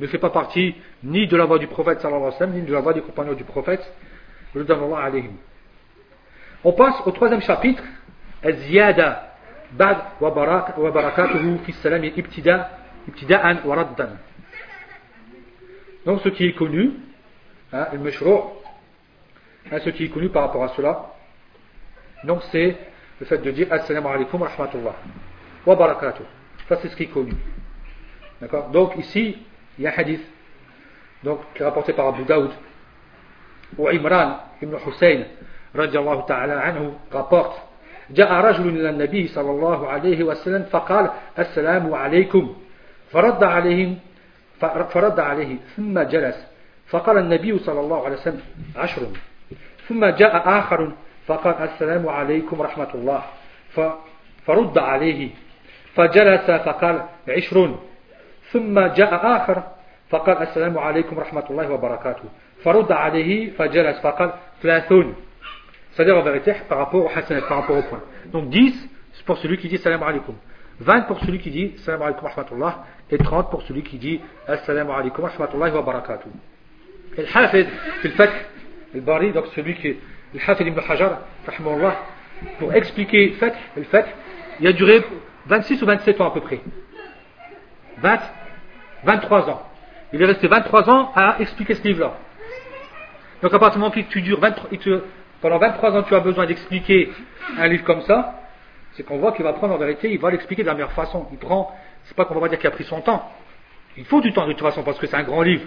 [0.00, 2.72] Ne fait pas partie ni de la voix du prophète alayhi wa sallam, ni de
[2.72, 3.92] la voix des compagnons du prophète.
[6.64, 7.82] On passe au troisième chapitre,
[9.72, 14.16] ba'd wa barakatuhu fi salam ibtida'an wa raddan.
[16.06, 16.92] Donc ce qui est connu,
[17.72, 17.98] hein, le
[19.70, 21.06] hein, ce qui est connu par rapport à cela,
[22.24, 22.76] donc c'est
[23.20, 24.94] le fait de dire Assalamu alaikum wa rahmatullah
[25.66, 26.22] wa barakatuh.
[26.68, 27.32] Ça c'est ce qui est connu.
[28.40, 29.36] D'accord Donc ici,
[29.78, 30.22] il y a un hadith
[31.22, 32.50] donc, qui est rapporté par Abu Daoud
[33.76, 35.24] où Imran ibn Hussein
[35.74, 37.68] radiallahu ta'ala anhu rapporte
[38.10, 42.56] جاء رجل إلى النبي صلى الله عليه وسلم فقال السلام عليكم
[43.10, 43.98] فرد عليهم
[44.60, 46.46] فرد عليه ثم جلس
[46.86, 48.40] فقال النبي صلى الله عليه وسلم
[48.76, 49.02] عشر
[49.88, 50.92] ثم جاء آخر
[51.26, 53.22] فقال السلام عليكم ورحمة الله
[54.46, 55.30] فرد عليه
[55.94, 57.74] فجلس فقال عشر
[58.52, 59.62] ثم جاء آخر
[60.10, 62.24] فقال السلام عليكم ورحمة الله وبركاته
[62.64, 65.14] فرد عليه فجلس فقال ثلاثون
[65.92, 68.00] c'est-à-dire en vérité par rapport au hasanat, par rapport au point
[68.32, 70.34] donc 10 c'est pour celui qui dit salam alaikum
[70.80, 74.20] 20 pour celui qui dit salam alaikum wa rahmatullah et 30 pour celui qui dit
[74.46, 76.28] assalamu alaikum wa rahmatullahi wa barakatuh
[77.16, 77.66] et le hafid
[78.02, 78.44] في الفتح
[78.94, 79.96] Al-Bari, donc celui qui est
[80.34, 81.20] le Hafid ibn Hajar,
[82.58, 83.34] pour expliquer
[83.76, 84.06] le fait,
[84.60, 85.02] il a duré
[85.46, 86.60] 26 ou 27 ans à peu près.
[89.04, 89.62] 23 ans.
[90.12, 92.14] Il est resté 23 ans à expliquer ce livre-là.
[93.42, 94.40] Donc à partir du moment où tu dures
[95.40, 97.10] pendant 23 ans tu as besoin d'expliquer
[97.56, 98.40] un livre comme ça,
[98.92, 101.28] c'est qu'on voit qu'il va prendre en vérité, il va l'expliquer de la meilleure façon.
[101.30, 101.72] Il prend,
[102.04, 103.30] c'est pas qu'on va dire qu'il a pris son temps.
[103.96, 105.66] Il faut du temps de toute façon parce que c'est un grand livre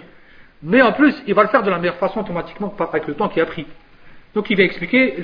[0.63, 3.29] Mais en plus, il va le faire de la meilleure façon automatiquement avec le temps
[3.29, 3.65] qu'il a pris.
[4.33, 5.15] Donc il va expliquer,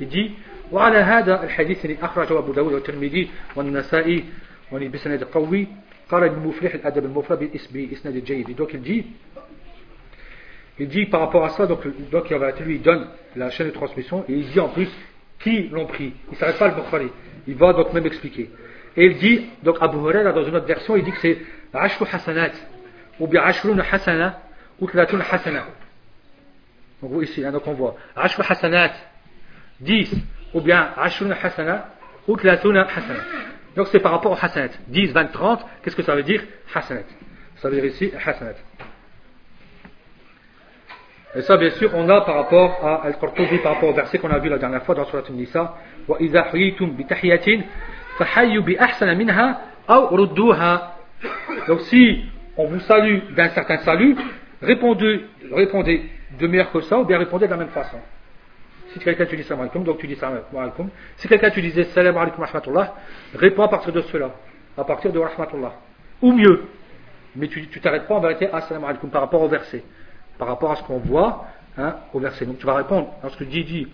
[0.00, 0.32] il dit
[0.72, 4.24] وعلى هذا الحديث الذي أخرجه أبو داود والترمذي والنسائي
[4.72, 5.66] بسند قوي
[6.10, 9.06] قال ابن مفلح الأدب المفرد بإسناد الجيد donc il dit
[10.78, 13.72] il dit par rapport à ça donc, donc il, lui il donne la chaîne de
[13.72, 14.88] transmission et il dit en plus
[15.40, 17.08] qui l'ont pris il ne s'arrête pas le Bukhari
[17.46, 18.50] il va donc même expliquer
[18.96, 21.38] et il dit donc Abu Huraira dans une autre version il dit que c'est
[21.72, 22.52] Ashru Hasanat
[23.19, 24.39] ou bien Ashrun Hasana
[24.79, 25.65] ou Tlatun Hasana
[27.01, 28.93] donc ici hein, donc on voit Ashru Hasanat
[29.79, 30.15] 10
[30.53, 31.89] ou bien Ashrun Hasana
[32.27, 33.23] ou Tlatun Hasana
[33.75, 34.69] donc c'est par rapport au hasanat.
[34.87, 37.03] 10, 20, 30, qu'est-ce que ça veut dire Hasanat.
[37.57, 38.53] Ça veut dire ici hasanat.
[41.35, 44.29] Et ça, bien sûr, on a par rapport à Al-Qurtubi, par rapport au verset qu'on
[44.29, 45.75] a vu la dernière fois dans Surat An-Nisa,
[46.07, 47.63] وَإِذَا حُيِّتُمْ بِتَحِيَةٍ
[48.19, 50.95] فَحَيُّ بِأَحْسَنَ مِنْهَا أَوْ رُدُّوهَا
[51.67, 52.25] Donc si
[52.57, 54.15] on vous salue d'un certain salut,
[54.61, 55.25] répondez,
[56.39, 57.97] de meilleur que ça, ou bien répondez de la même façon.
[58.91, 60.89] Si quelqu'un te dit salam alaikum, donc tu dis salam alaikum.
[61.17, 62.95] Si quelqu'un te disait salam alaikum rahmatullah,
[63.35, 64.31] réponds à partir de cela,
[64.77, 65.73] à partir de rahmatullah.
[66.21, 66.67] Ou mieux,
[67.35, 69.83] mais tu t'arrêtes pas en vérité à salam alaikum par rapport au verset,
[70.37, 71.45] par rapport à ce qu'on voit
[71.77, 72.45] hein, au verset.
[72.45, 73.87] Donc tu vas répondre lorsque tu dis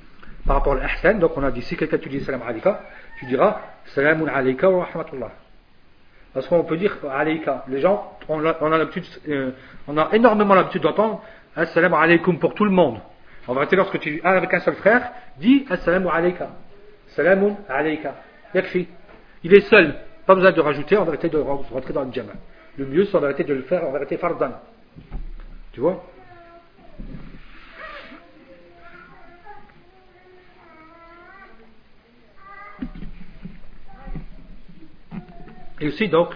[0.45, 2.75] par rapport à l'ahsan, donc on a dit si quelqu'un te dit salam alaikum,
[3.19, 5.31] tu diras salam alaikum wa rahmatullah.
[6.33, 7.65] Parce qu'on peut dire alayka.
[7.67, 8.85] Les gens, on a, on a,
[9.27, 9.51] euh,
[9.87, 11.21] on a énormément l'habitude d'entendre
[11.73, 12.99] salam alaikum pour tout le monde.
[13.47, 16.49] En vérité, lorsque tu es avec un seul frère, dis Assalamu alayka.
[17.15, 18.13] Salamun alayka.
[18.53, 18.87] Yakfi.
[19.43, 19.95] Il est seul.
[20.25, 22.33] Pas besoin de rajouter en vérité de rentrer dans le jama.
[22.77, 24.51] Le mieux, c'est en vérité de le faire en vérité fardan.
[25.71, 26.03] Tu vois?
[35.80, 36.30] Et aussi, donc,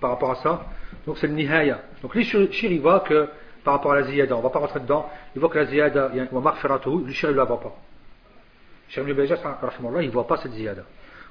[0.00, 0.66] par rapport à ça,
[1.06, 1.80] donc c'est le nihaya.
[2.02, 3.28] Donc, les shir, il voit que
[3.66, 4.34] par rapport à la ziyada.
[4.36, 5.10] On ne va pas rentrer dedans.
[5.34, 7.74] Il voit que la ziyada, il y a un le shir ne la voit pas.
[8.88, 9.40] Cheikh Ibn Bajas,
[10.00, 10.82] il ne voit pas cette ziyada.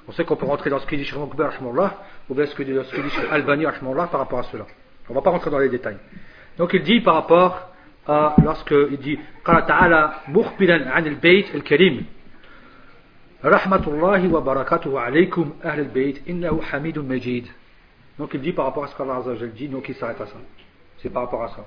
[0.06, 1.90] On sait qu'on peut rentrer dans ce qu'il dit Cheikh Ibn
[2.28, 4.66] ou bien ce qu'il dit Cheikh Albani par rapport à cela.
[5.08, 5.96] On ne va pas rentrer dans les détails.
[6.58, 7.70] Donc il dit par rapport
[8.06, 12.06] à lorsqu'il dit قال تعالى مخبرا عن البيت الكريم
[13.43, 17.47] Rahmatullahi wa barakatuhu alaykum ahl al-bayt innahu hamidun majid.
[18.19, 20.35] Donc il dit par rapport à ce qu'Allah Azzajal dit, donc il s'arrête à ça.
[20.99, 21.65] C'est par rapport à ça,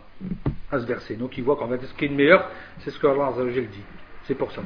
[0.70, 1.14] à ce verset.
[1.16, 2.48] Donc il voit qu'en fait ce qui est le meilleur,
[2.80, 3.82] c'est ce qu'Allah Azzajal dit.
[4.26, 4.62] C'est pour ça.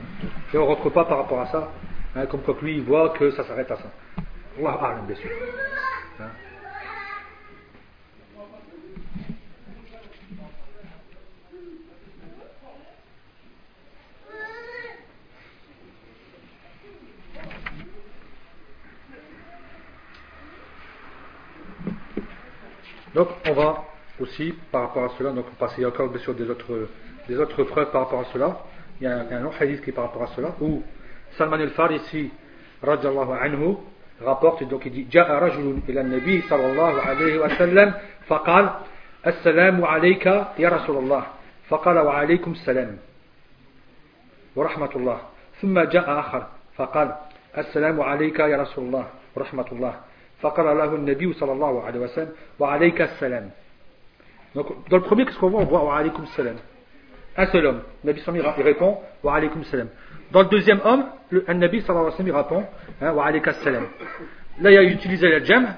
[0.52, 1.72] Et on ne rentre pas par rapport à ça,
[2.14, 3.90] hein, comme quoi lui il voit que ça s'arrête à ça.
[4.58, 5.30] Allah alam, bien sûr.
[6.20, 6.24] Hein.
[23.17, 23.83] Donc on va
[24.19, 25.31] aussi par rapport à cela.
[25.31, 26.87] Donc, on passe, il y a encore bien sûr des autres,
[27.27, 28.59] des autres preuves par rapport à cela.
[29.01, 30.83] Il y a un, autre hadith qui est par rapport à cela, où
[31.37, 32.31] Salman al-Farisi,
[32.81, 33.75] radiallahu anhu,
[34.21, 37.93] rapporte donc il dit جاء رجل إلى النبي صلى الله عليه وسلم
[38.27, 38.69] فقال
[39.27, 40.25] السلام عليك
[40.59, 41.23] يا رسول الله
[41.69, 42.97] فقال وعليكم السلام
[44.55, 45.19] ورحمة الله
[45.61, 47.15] ثم جاء آخر فقال
[47.57, 49.93] السلام عليك يا رسول الله ورحمة الله
[50.43, 52.29] فقال له النبي صلى الله عليه وسلم
[52.59, 53.49] وعليك السلام
[54.55, 56.57] Donc, dans le premier, qu'est-ce qu'on voit On voit wa alaykum salam.
[57.35, 57.81] Un seul homme.
[58.03, 59.87] Le Nabi sallallahu il répond wa alaykum salam.
[60.31, 62.63] Dans le deuxième homme, le Nabi sallallahu alayhi wa sallam, il répond
[63.01, 63.87] hein, wa alayka salam.
[64.61, 65.73] Là, il a utilisé le jam,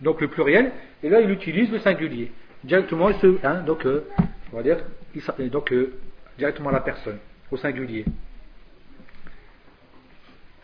[0.00, 0.70] donc le pluriel,
[1.02, 2.30] et là, il utilise le singulier.
[2.62, 4.04] Directement, il se, hein, donc, euh,
[4.52, 4.78] on va dire,
[5.14, 5.94] il, donc, euh,
[6.38, 7.18] directement la personne,
[7.50, 8.04] au singulier.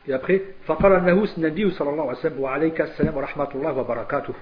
[0.08, 4.34] Et après, فقال النبي النبي صلى الله عليه وسلم وعليك السلام ورحمة الله وبركاته.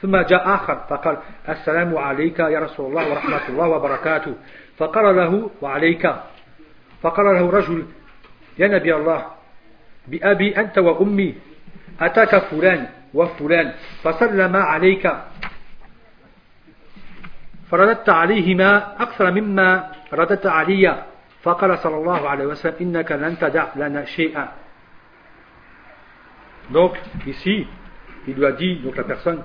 [0.00, 1.16] ثم جاء آخر فقال
[1.48, 4.34] السلام عليك يا رسول الله ورحمة الله وبركاته.
[4.76, 6.14] فقال له وعليك.
[7.02, 7.86] فقال له رجل
[8.58, 9.26] يا نبي الله
[10.08, 11.34] بأبي أنت وأمي
[12.00, 13.72] أتاك فلان وفلان
[14.02, 15.12] فسلم عليك.
[17.70, 21.04] فرددت عليهما أكثر مما رددت علي.
[21.42, 24.61] فقال صلى الله عليه وسلم إنك لن تدع لنا شيئا.
[26.70, 26.96] Donc,
[27.26, 27.66] ici,
[28.26, 29.42] il lui a dit, donc la personne,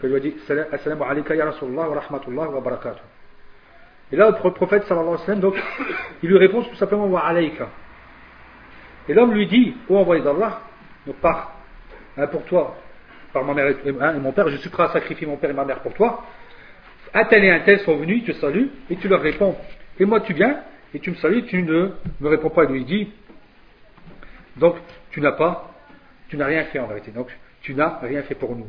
[0.00, 0.34] qu'il lui a dit,
[0.72, 3.02] Assalamu Rasulallah wa rahmatullah wa barakatuh.
[4.12, 5.52] Et là, le prophète sallallahu alayhi wa
[6.22, 7.68] il lui répond tout simplement wa alayka.
[9.08, 10.60] Et l'homme lui dit, ô envoyé d'Allah,
[11.06, 11.54] donc par,
[12.16, 12.76] hein, pour toi,
[13.32, 15.50] par ma mère et, hein, et, mon père, je suis prêt à sacrifier mon père
[15.50, 16.24] et ma mère pour toi.
[17.12, 19.56] Un tel et un tel sont venus, tu te salues, et tu leur réponds.
[19.98, 20.60] Et moi, tu viens,
[20.94, 22.64] et tu me salues, tu ne me réponds pas.
[22.64, 23.12] Et lui dit,
[24.56, 24.76] donc,
[25.10, 25.73] tu n'as pas
[26.33, 27.11] tu n'as rien fait en vérité.
[27.11, 27.27] Donc,
[27.61, 28.67] tu n'as rien fait pour nous.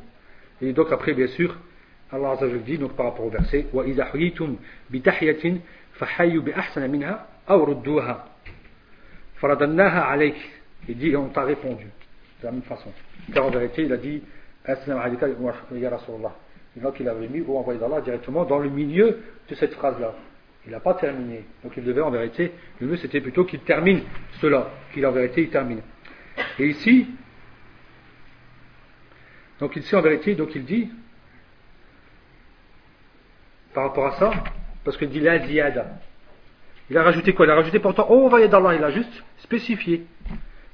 [0.63, 1.57] Et donc, après, bien sûr,
[2.13, 4.57] Allah Azza dit, donc par rapport au verset, وَإِذَا حُيِّتُمْ
[4.91, 5.61] بِتَحْيَةٍ
[5.95, 8.25] فَحَيُّوا بِأَحْسَنَ مِنْهَا أَوْ رُدُّوهَا
[9.37, 10.37] فَرَدَنَّاهَا عَلَيْكِ
[10.89, 11.87] Il dit, on t'a répondu.
[12.41, 12.91] De la même façon.
[13.33, 14.23] Car en vérité, il a dit,
[14.65, 15.29] Assalamu alayka
[15.73, 16.35] ya Rasulallah.
[16.77, 20.15] Et donc, il avait mis, ou envoyé d'Allah directement dans le milieu de cette phrase-là.
[20.67, 21.45] Il n'a pas terminé.
[21.63, 24.03] Donc, il devait en vérité, le mieux c'était plutôt qu'il termine
[24.41, 24.71] cela.
[24.93, 25.81] Qu'il en vérité, il termine.
[26.59, 27.07] Et ici,
[29.60, 30.90] donc ici en vérité, donc il dit,
[33.74, 34.32] par rapport à ça,
[34.84, 35.38] parce qu'il dit la.
[36.90, 37.46] Il a rajouté quoi?
[37.46, 40.06] Il a rajouté pourtant oh va d'Allah, il a juste spécifié.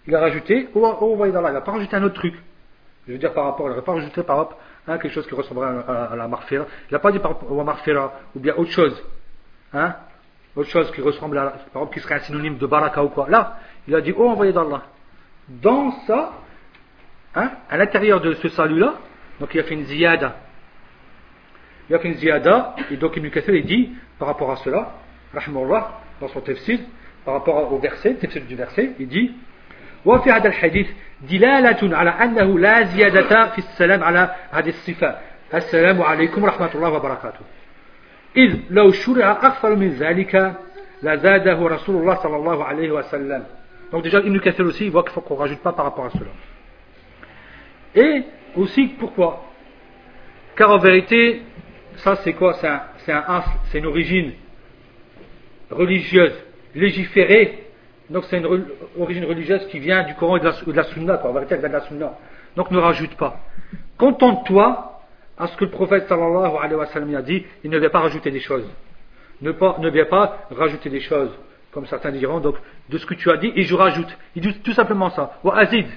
[0.08, 2.36] Il a rajouté oh, oh va d'Allah, il n'a pas rajouté un autre truc.
[3.08, 5.36] Je veux dire par rapport, il n'a pas rajouté par rapport à quelque chose qui
[5.36, 6.66] ressemblerait à, la marfera.
[6.90, 9.04] Il n'a pas dit par rapport ou bien autre chose.
[9.74, 9.96] Hein
[10.56, 13.30] autre chose qui ressemble à, par exemple, qui serait un synonyme de baraka ou quoi.
[13.30, 14.84] Là, il a dit oh envoyé d'Allah.
[15.48, 16.34] Dans ça,
[17.35, 18.95] hein, à l'intérieur de ce salut-là,
[19.41, 20.37] donc il a fait une ziyada.
[21.89, 24.95] Il a fait une ziyada, et donc Ibn Kathir il dit, par rapport à cela,
[25.35, 26.79] rahmallah, dans son tafsir,
[27.25, 29.33] par rapport au verset, tafsir du verset, il dit,
[30.07, 30.89] وفي هذا الحديث
[31.31, 35.19] دلالة على أنه لا زيادة في السلام على هذه الصفة
[35.55, 37.41] السلام عليكم ورحمة الله وبركاته
[38.37, 40.55] إذ لو شرع أكثر من ذلك
[41.03, 43.45] لزاده رسول الله صلى الله عليه وسلم
[43.93, 46.07] Donc déjà, Ibn Kathir aussi, il voit qu'il faut qu'on ne rajoute pas par rapport
[46.07, 46.31] à cela.
[47.96, 48.24] Et
[48.56, 49.46] aussi, pourquoi?
[50.56, 51.42] Car en vérité,
[51.98, 52.54] ça c'est quoi?
[52.54, 54.34] C'est un, c'est une origine
[55.70, 56.34] religieuse,
[56.76, 57.68] légiférée.
[58.10, 58.66] Donc c'est une
[59.00, 60.52] origine religieuse qui vient du Coran et de la,
[60.84, 61.28] de.
[61.28, 62.18] En vérité, elle vient de la Sunna.
[62.56, 63.40] Donc ne rajoute pas.
[63.98, 65.02] Contente-toi
[65.38, 68.02] à ce que le prophète sallallahu alayhi wa sallam a dit, il ne vient pas
[68.02, 68.70] rajouter des choses.
[69.42, 71.32] Ne, pas, ne vient pas rajouter des choses,
[71.72, 72.58] comme certains diront, donc
[72.90, 74.16] de ce que tu as dit, et je rajoute.
[74.36, 75.40] Il dit tout simplement ça.
[75.44, 75.88] Wa azid,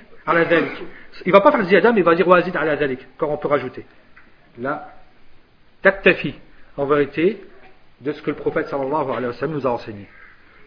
[1.27, 3.49] il va pas faire ziyada, mais il va dire wazid ala dhalik, quand on peut
[3.49, 3.85] rajouter.
[4.59, 4.91] Là,
[5.83, 6.35] taktafi,
[6.77, 7.41] en vérité,
[8.01, 10.09] de ce que le prophète sallallahu alayhi wa sallam nous a enseigné.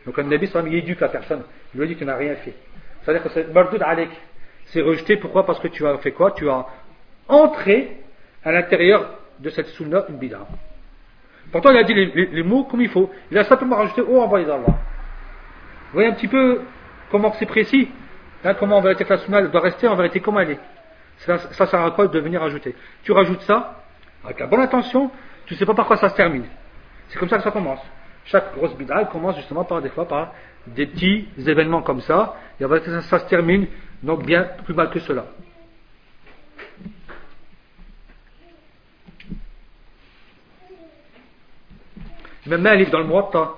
[0.06, 2.36] Donc un nabi sallam, il éduque la personne, il lui dit que tu n'as rien
[2.36, 2.54] fait.
[3.02, 4.10] C'est-à-dire que c'est mardud alik,
[4.68, 5.46] c'est rejeté, pourquoi?
[5.46, 6.32] Parce que tu as fait quoi?
[6.32, 6.66] Tu as
[7.28, 7.98] entré
[8.44, 10.48] à l'intérieur de cette sunna une bid'a.
[11.52, 13.10] Pourtant, il a dit les, mots comme il faut.
[13.32, 14.66] Il a simplement rajouté Oh, envoyé d'Allah.
[14.68, 16.62] Vous voyez un petit peu
[17.10, 17.90] comment c'est précis?
[18.48, 20.60] Hein, comment en vérité sunna doit rester en vérité comment elle est.
[21.18, 23.84] Ça, ça sert à de venir ajouter Tu rajoutes ça,
[24.24, 25.12] avec la bonne intention,
[25.46, 26.46] tu ne sais pas par quoi ça se termine.
[27.10, 27.82] C'est comme ça que ça commence.
[28.24, 30.32] Chaque grosse bid'a commence justement par des fois par
[30.66, 33.68] des petits événements comme ça, et en vérité ça, se termine
[34.02, 35.26] donc bien plus mal que cela.
[42.46, 43.56] Même livre dans le Muwatta,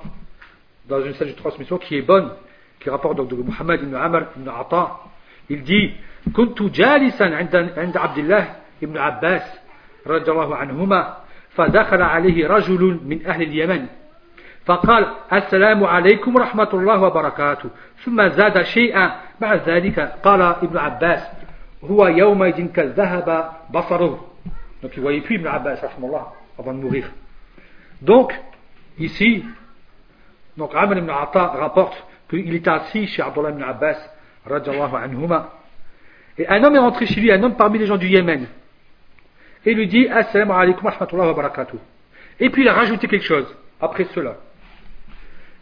[0.88, 2.32] dans une salle de transmission qui est bonne,
[2.80, 5.00] qui rapporte donc de Muhammad ibn Amr ibn Ata,
[5.50, 5.94] il dit
[6.36, 8.46] كنت جالسا عند الله
[8.82, 9.44] ibn Abbas
[10.08, 11.14] رضي الله عنهما
[11.50, 13.86] فدخل عليه رجل من أهل اليمن
[14.66, 17.70] فقال السلام عليكم ورحمة الله وبركاته
[18.06, 19.12] ثم زاد شيئا
[19.42, 21.22] بعد ذلك قال ابن عباس
[21.82, 24.18] huwa yawmaidin kal dhahaba basaruhu.
[24.82, 25.80] Donc il voyait plus Ibn Abbas
[26.58, 27.10] avant de mourir.
[28.02, 28.34] Donc,
[28.98, 29.46] ici,
[30.58, 31.96] donc Amr ibn Atta rapporte
[32.30, 33.98] qu'il était assis chez Abdullah ibn Abbas,
[34.46, 35.54] anhuma,
[36.38, 38.48] et un homme est rentré chez lui, un homme parmi les gens du Yémen,
[39.66, 41.78] et lui dit Assalamu alaikum wa rahmatullahi wa barakatuh.
[42.40, 44.38] Et puis il a rajouté quelque chose après cela.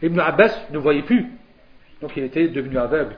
[0.02, 1.26] Ibn Abbas ne voyait plus,
[2.00, 3.16] donc il était devenu aveugle.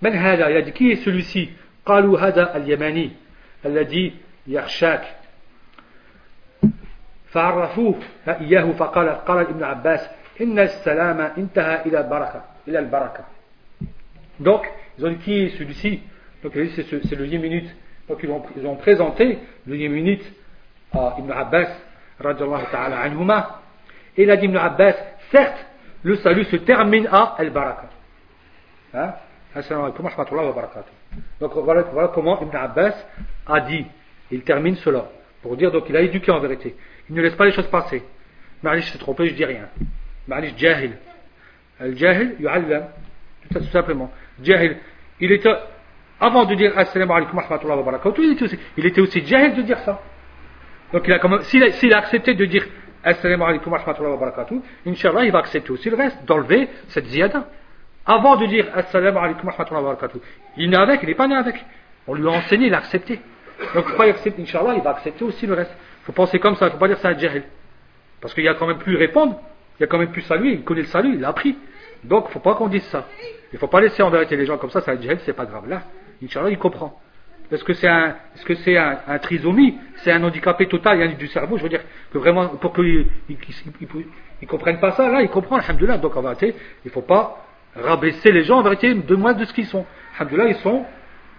[0.00, 1.50] Men hada, il a dit qui est celui-ci
[1.86, 3.10] قالوا هذا اليماني
[3.66, 4.14] الذي
[4.46, 5.04] يخشاك
[7.26, 7.94] فعرفوه
[8.28, 10.08] إياه فقال قال ابن عباس
[10.40, 13.24] إن السلام انتهى إلى البركة il a le baraka.
[14.40, 16.00] Donc, ils ont dit qui est celui-ci?
[16.42, 17.74] Donc, ils ont dit c'est le Yéménite.
[18.08, 20.24] Donc, ils ont, ils ont, présenté le Yéménite
[20.92, 21.68] à Ibn Abbas,
[22.20, 23.60] radiallahu ta'ala anhuma.
[24.16, 24.94] Et il a dit Ibn Abbas,
[25.30, 25.66] certes,
[26.02, 27.88] le salut se termine à El Baraka.
[28.92, 29.14] Hein?
[29.54, 30.90] Assalamu alaikum wa barakatuh.
[31.40, 32.94] Donc, voilà, comment Ibn Abbas
[33.46, 33.86] a dit.
[34.30, 35.06] Il termine cela.
[35.42, 36.74] Pour dire, donc, il a éduqué en vérité.
[37.08, 38.02] Il ne laisse pas les choses passer.
[38.62, 39.68] Ma'alish s'est trompé, je dis rien.
[40.26, 40.96] Ma'alish jahil.
[41.80, 42.84] Al-jahil, yu'allam.
[43.52, 44.10] Tout simplement.
[44.42, 44.76] Jahil.
[45.20, 45.50] Il était,
[46.20, 49.62] avant de dire Assalamu alaikum wa barakatuh, il était aussi, il était aussi jahil de
[49.62, 50.00] dire ça.
[50.92, 52.66] Donc il a quand s'il a, accepté de dire
[53.02, 57.06] Assalamu alaikum wa rahmatullahi wa barakatuh, Inch'Allah, il va accepter aussi le reste, d'enlever cette
[57.06, 57.46] ziyada.
[58.06, 60.18] Avant de dire Assalamu alaikum wa rahmatullahi wa barakatuh,
[60.56, 61.56] il est né avec, il n'est pas né avec.
[62.06, 63.20] On lui a enseigné, il a accepté.
[63.74, 65.74] Donc, il faut accepter, Inch'Allah, il va accepter aussi le reste.
[66.02, 67.44] Il faut penser comme ça, il ne faut pas dire ça à Jahil.
[68.20, 69.40] Parce qu'il a quand même plus répondre,
[69.78, 71.56] il a quand même plus salut, il connaît le salut, il l'a appris.
[72.04, 73.06] Donc, il ne faut pas qu'on dise ça.
[73.52, 75.46] Il ne faut pas laisser en vérité les gens comme ça, ça dit c'est pas
[75.46, 75.68] grave.
[75.68, 75.82] Là,
[76.22, 77.00] Inch'Allah, il comprend.
[77.50, 81.26] Est-ce que c'est un, est-ce un, trisomie, c'est un handicapé total, il y a du
[81.28, 81.82] cerveau, je veux dire,
[82.12, 85.98] que vraiment, pour qu'ils ne comprennent pas ça, là, il comprend, alhamdoulilah.
[85.98, 87.44] Donc, en vérité, il ne faut pas
[87.76, 89.84] rabaisser les gens, en vérité, de moins de ce qu'ils sont.
[90.18, 90.86] Alhamdoulilah, ils sont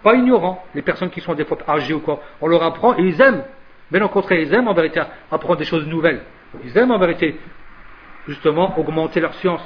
[0.02, 0.64] pas ignorants.
[0.74, 3.42] Les personnes qui sont des fois âgées ou quoi, on leur apprend et ils aiment.
[3.90, 6.22] Mais au contraire, ils aiment en vérité apprendre des choses nouvelles.
[6.64, 7.36] Ils aiment en vérité,
[8.27, 9.61] justement, augmenter leur science.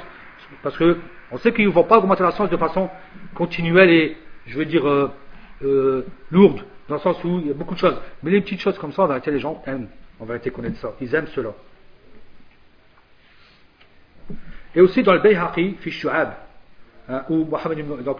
[0.62, 0.98] Parce que
[1.32, 2.88] on sait qu'ils ne vont pas augmenter la science de façon
[3.34, 5.10] continuelle et, je veux dire, euh,
[5.62, 8.00] euh, lourde, dans le sens où il y a beaucoup de choses.
[8.22, 9.88] Mais les petites choses comme ça, en vérité, les gens aiment,
[10.20, 10.92] en vérité, connaître ça.
[11.00, 11.50] Ils aiment cela.
[14.74, 16.34] Et aussi dans le Bayhaqi, fi Shu'ab,
[17.08, 18.18] hein, où Mohammed, donc,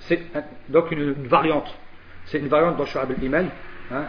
[0.00, 0.20] c'est
[0.68, 1.72] donc une, variante.
[2.26, 3.48] C'est une variante dans Shu'ab al-Iman.
[3.90, 4.04] Hein,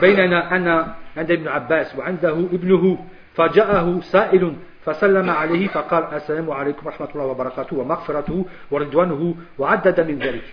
[0.00, 2.98] بيننا أن عند ابن عباس وعنده ابنه
[3.34, 4.52] فجاءه سائل
[4.89, 10.43] فسلم عليه فقال السلام عليكم ورحمة الله وبركاته ومغفرته ورضوانه وعدد من ذلك.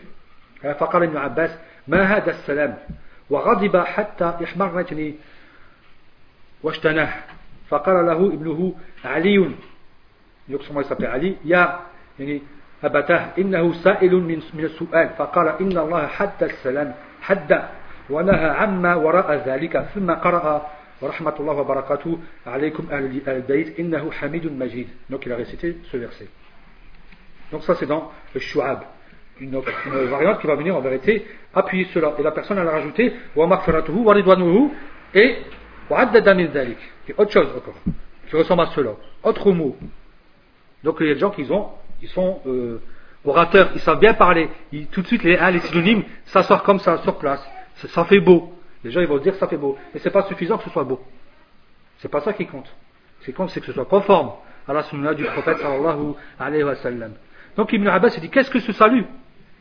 [0.79, 1.51] فقال ابن عباس
[1.89, 2.79] ما هذا السلام؟
[3.31, 5.15] وغضب حتى احمرتني
[6.63, 7.15] واشتناه.
[7.69, 9.51] فقال له ابنه علي
[10.49, 11.81] يقسم يستطيع علي يا
[12.19, 12.43] يعني
[12.85, 15.09] أبتاه إنه سائل من, من السؤال.
[15.19, 17.63] فقال إن الله حد السلام حد
[18.11, 20.71] ونهى عما وراء ذلك ثم قرأ
[21.02, 26.28] ورحمة الله وبركاته عليكم أهل البيت إنه حميد مجيد donc il a récité ce verset
[27.52, 28.84] donc ça c'est dans le Shu'ab
[29.40, 32.72] une, une variante qui va venir en vérité appuyer cela et la personne elle a
[32.72, 34.70] rajouté wa maghfiratuhu wa ridwanuhu
[35.16, 35.38] et
[35.90, 37.80] wa addada min dhalik et autre chose encore
[38.30, 38.92] qui ressemble à cela
[39.24, 39.76] autre mot
[40.84, 41.70] donc il y a des gens qui ont
[42.02, 42.80] ils sont euh,
[43.26, 46.62] orateurs ils savent bien parler ils, tout de suite les, hein, les synonymes ça sort
[46.62, 47.44] comme ça sur place
[47.88, 48.54] ça fait beau.
[48.85, 49.77] Les gens ils vont dire ça fait beau.
[49.93, 51.01] Mais ce n'est pas suffisant que ce soit beau.
[51.99, 52.71] C'est pas ça qui compte.
[53.21, 54.33] Ce qui compte, c'est que ce soit conforme
[54.69, 57.13] à la sunna du prophète sallallahu alayhi wa sallam.
[57.57, 59.07] Donc Ibn Abbas il dit qu'est-ce que ce salut?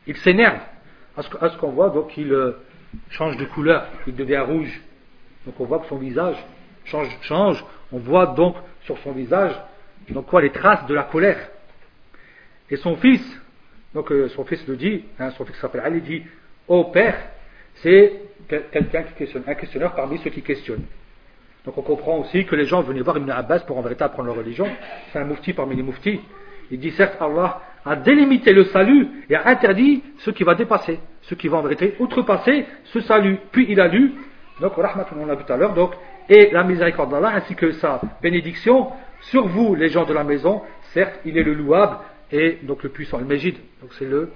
[0.07, 0.59] Il s'énerve
[1.15, 2.57] à ce qu'on voit, donc il euh,
[3.09, 4.81] change de couleur, il devient rouge.
[5.45, 6.37] Donc on voit que son visage
[6.83, 7.65] change.
[7.91, 9.55] On voit donc sur son visage
[10.13, 11.49] donc quoi les traces de la colère.
[12.69, 13.23] Et son fils,
[13.93, 16.23] donc euh, son fils le dit, hein, son fils s'appelle Ali, dit
[16.67, 17.15] Ô père,
[17.75, 18.13] c'est
[18.47, 20.85] quelqu'un qui questionne, un questionneur parmi ceux qui questionnent.
[21.65, 24.27] Donc on comprend aussi que les gens venaient voir Ibn Abbas pour en vérité apprendre
[24.27, 24.67] leur religion.
[25.11, 26.21] C'est un mufti parmi les muftis.
[26.71, 30.99] Il dit certes Allah a délimité le salut et a interdit ce qui va dépasser,
[31.23, 33.37] ce qui va en vérité outrepasser ce salut.
[33.51, 34.13] Puis il a lu,
[34.59, 35.93] donc on l'a vu tout à l'heure, donc
[36.29, 38.91] et la miséricorde d'Allah ainsi que sa bénédiction
[39.21, 40.61] sur vous les gens de la maison.
[40.93, 41.97] Certes il est le louable
[42.31, 43.55] et donc le puissant, le Majid.
[43.81, 44.31] Donc c'est le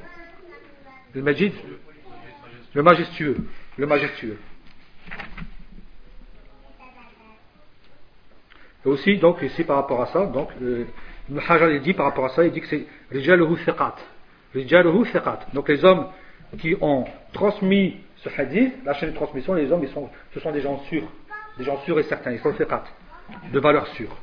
[1.14, 1.52] le Majid,
[2.74, 3.38] le majestueux.
[3.78, 4.38] Le majestueux.
[8.86, 10.86] Et aussi, donc, ici, par rapport à ça, donc, euh,
[11.30, 13.96] il dit par rapport à ça, il dit que c'est Rijaluhu Thiqat.
[14.54, 15.40] Rijaluhu Thiqat.
[15.54, 16.08] Donc, les hommes
[16.60, 20.52] qui ont transmis ce hadith, la chaîne de transmission, les hommes, ils sont, ce sont
[20.52, 21.08] des gens sûrs.
[21.58, 22.32] Des gens sûrs et certains.
[22.32, 22.84] Ils sont Thiqat.
[23.52, 24.16] De valeur sûre.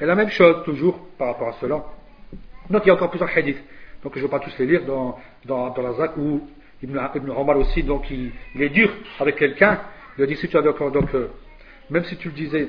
[0.00, 1.84] Et la même chose, toujours, par rapport à cela.
[2.70, 3.62] Donc il y a encore plusieurs hadiths.
[4.02, 6.48] Donc je ne vais pas tous les lire dans, dans, dans la ZAK où
[6.82, 8.90] Ibn, Ibn Omar aussi, donc il, est dur
[9.20, 9.80] avec quelqu'un.
[10.18, 11.28] Il a dit si tu avais encore, donc, euh,
[11.90, 12.68] même si tu le disais,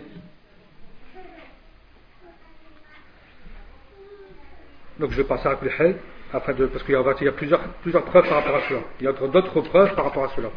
[4.99, 5.97] donc je vais passer à Kulhel,
[6.31, 8.61] afin de, parce qu'il y a, il y a plusieurs, plusieurs preuves par rapport à
[8.69, 8.79] cela.
[8.99, 10.49] Il y a d'autres preuves par rapport à cela.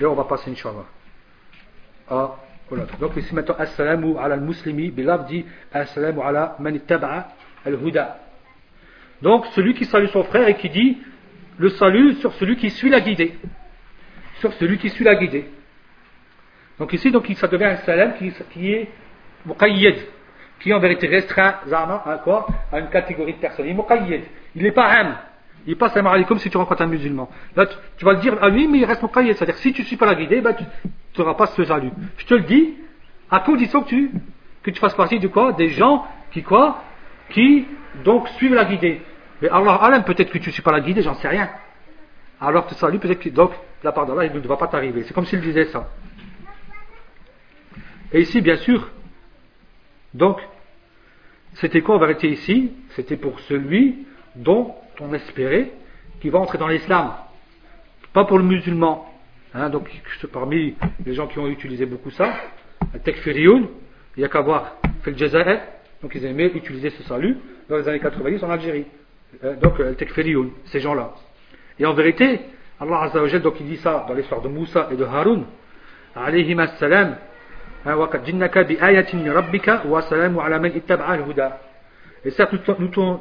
[0.00, 0.84] Et on va passer, Inch'Allah.
[2.10, 2.36] À,
[3.00, 6.78] Donc ici maintenant, Assalamu ala al-muslimi, Bilab dit Assalamu ala man
[7.64, 8.18] al-huda.
[9.22, 10.98] Donc celui qui salue son frère et qui dit
[11.58, 13.34] le salut sur celui qui suit la guidée.
[14.40, 15.46] Sur celui qui suit la guidée.
[16.78, 18.88] Donc ici, donc, ça devient un salam qui, qui est
[19.44, 19.96] muqayyid,
[20.60, 23.66] qui en vérité restreint à quoi À une catégorie de personnes.
[23.66, 24.22] Il est muqayyid.
[24.54, 25.16] Il n'est pas am.
[25.68, 27.28] Il n'est pas salam alaikum si tu rencontres un musulman.
[27.54, 27.66] Là,
[27.98, 29.36] tu, vas le dire à lui, mais il reste muqayyid.
[29.36, 31.90] C'est-à-dire, si tu ne suis pas la guidée, ben, tu n'auras pas ce salut.
[32.16, 32.74] Je te le dis,
[33.30, 34.10] à condition que tu,
[34.62, 35.52] que tu fasses partie de quoi?
[35.52, 36.82] Des gens qui quoi?
[37.28, 37.66] Qui,
[38.02, 39.02] donc, suivent la guidée.
[39.42, 41.50] Mais Allah peut-être que tu ne suis pas la guidée, j'en sais rien.
[42.40, 43.50] Alors tu salut, peut-être que donc,
[43.84, 45.02] la part d'Allah, il ne va pas t'arriver.
[45.02, 45.86] C'est comme s'il disait ça.
[48.10, 48.88] Et ici, bien sûr,
[50.14, 50.40] donc,
[51.56, 51.96] c'était quoi?
[51.96, 55.70] En vérité ici C'était pour celui dont on espérait
[56.20, 57.12] qu'il va entrer dans l'islam.
[58.12, 59.06] Pas pour le musulman.
[59.54, 59.88] Hein, donc,
[60.32, 60.74] parmi
[61.04, 62.34] les gens qui ont utilisé beaucoup ça,
[62.94, 63.68] il
[64.16, 64.76] n'y a qu'à voir,
[65.06, 65.12] le
[66.02, 67.36] donc ils aimaient utiliser ce salut
[67.68, 68.86] dans les années 90 en Algérie.
[69.44, 69.96] Euh, donc euh, al
[70.66, 71.14] ces gens-là.
[71.78, 72.40] Et en vérité,
[72.80, 75.44] Allah Azza wa donc il dit ça dans l'histoire de Moussa et de Haroun,
[76.14, 77.16] alayhim as-salam,
[77.84, 77.96] hein,
[82.24, 83.20] et certes, nous,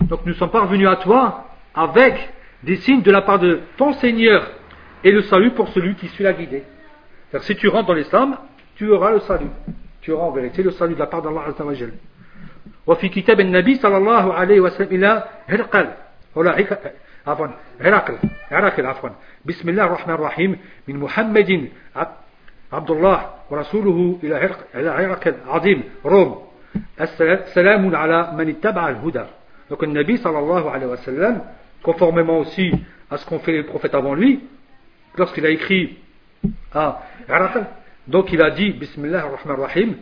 [0.00, 1.44] donc nous sommes parvenus à toi
[1.74, 2.14] avec
[2.62, 4.50] des signes de la part de ton Seigneur
[5.04, 6.64] et le salut pour celui qui suit la guidée.
[7.40, 8.36] si tu rentres dans l'islam,
[8.76, 9.50] tu auras le salut.
[10.00, 11.74] Tu auras en vérité le salut de la part d'Allah Azza wa
[12.86, 15.88] وفي كتاب النبي صلى الله عليه وسلم إلى هرقل
[16.34, 16.50] ولا
[17.26, 17.48] عفوا
[17.80, 18.18] هرقل
[18.50, 19.10] هرقل عفوا
[19.44, 21.68] بسم الله الرحمن الرحيم من محمد
[22.72, 26.46] عبد الله ورسوله إلى هرقل إلى هرقل عظيم روم
[27.00, 29.24] السلام على من اتبع الهدى
[29.69, 31.41] donc le Nabi sallallahu alayhi wa sallam,
[31.83, 32.71] conformément aussi
[33.09, 34.41] à ce qu'ont fait les prophètes avant lui,
[35.17, 35.97] lorsqu'il a écrit
[36.73, 37.65] à Herakl,
[38.07, 39.95] donc il a dit Bismillah ar-Rahman ar-Rahim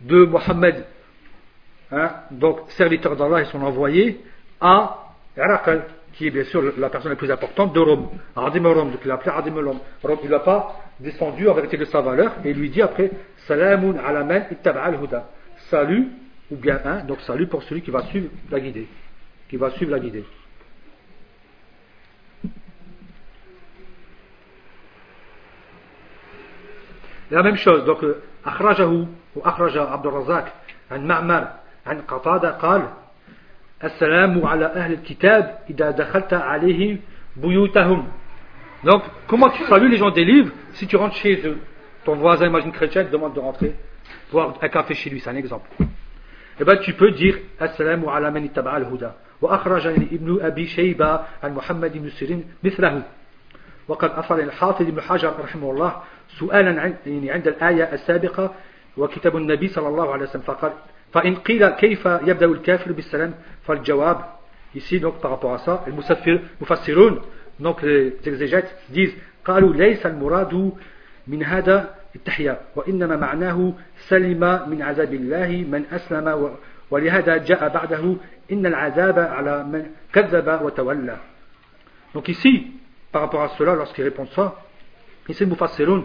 [0.00, 0.84] de Mohammed
[1.92, 4.20] hein, donc serviteur d'Allah et son envoyé,
[4.60, 5.82] à Herakl,
[6.14, 8.08] qui est bien sûr la personne la plus importante de Rome.
[8.34, 9.80] Adim Rome, donc il l'a appelé Adim Rome.
[10.24, 13.10] Il n'a pas descendu en vérité de sa valeur, et il lui dit après,
[13.46, 15.28] Salamun ala man al huda.
[15.70, 16.08] Salut,
[16.51, 18.87] ou bien un, donc salut pour celui qui va suivre la guidée.
[19.49, 20.25] Qui va suivre la guidée.
[27.31, 28.03] la même chose, donc,
[28.45, 30.53] أخرجه وأخرج عبد الرزاق
[30.91, 31.47] عن معمر
[31.85, 32.89] عن قتادة قال
[33.83, 36.99] السلام على أهل الكتاب إذا دخلت عليهم
[37.37, 38.07] بيوتهم
[38.83, 41.59] Donc, comment tu salues les gens des livres si tu rentres chez eux
[42.03, 43.75] Ton voisin, imagine chrétien, te demande de rentrer,
[44.31, 45.69] boire un café chez lui, c'est un exemple.
[46.58, 49.14] Eh bien, tu peux dire Assalamu ala man ittaba al-huda.
[49.42, 53.02] وأخرج ابن أبي شيبة عن محمد بن سيرين مثله
[53.88, 56.02] وقد أثر الحافظ ابن حجر رحمه الله
[56.38, 58.54] سؤالا عن يعني عند الآية السابقة
[58.96, 60.72] وكتاب النبي صلى الله عليه وسلم فقال
[61.12, 64.24] فإن قيل كيف يبدأ الكافر بالسلام فالجواب
[64.74, 67.20] ici donc par rapport à ça المفسرون
[67.60, 70.72] donc les exégètes disent قالوا ليس المراد
[71.26, 73.72] من هذا التحية وإنما معناه
[74.09, 76.55] سلم من عذاب الله من أسلم
[76.91, 78.15] ولهذا جاء بعده
[78.51, 81.17] إن العذاب على من كذب وتولى
[82.13, 82.67] donc ici
[83.11, 84.55] par rapport à cela lorsqu'ils répondent ça
[85.29, 86.03] ici le Mufassirun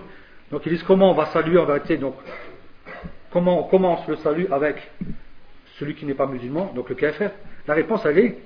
[0.50, 2.14] donc ils disent comment on va saluer en vérité donc
[3.36, 4.76] Comment on commence le salut avec
[5.78, 7.30] celui qui n'est pas musulman, donc le kafir
[7.66, 8.38] La réponse, elle est,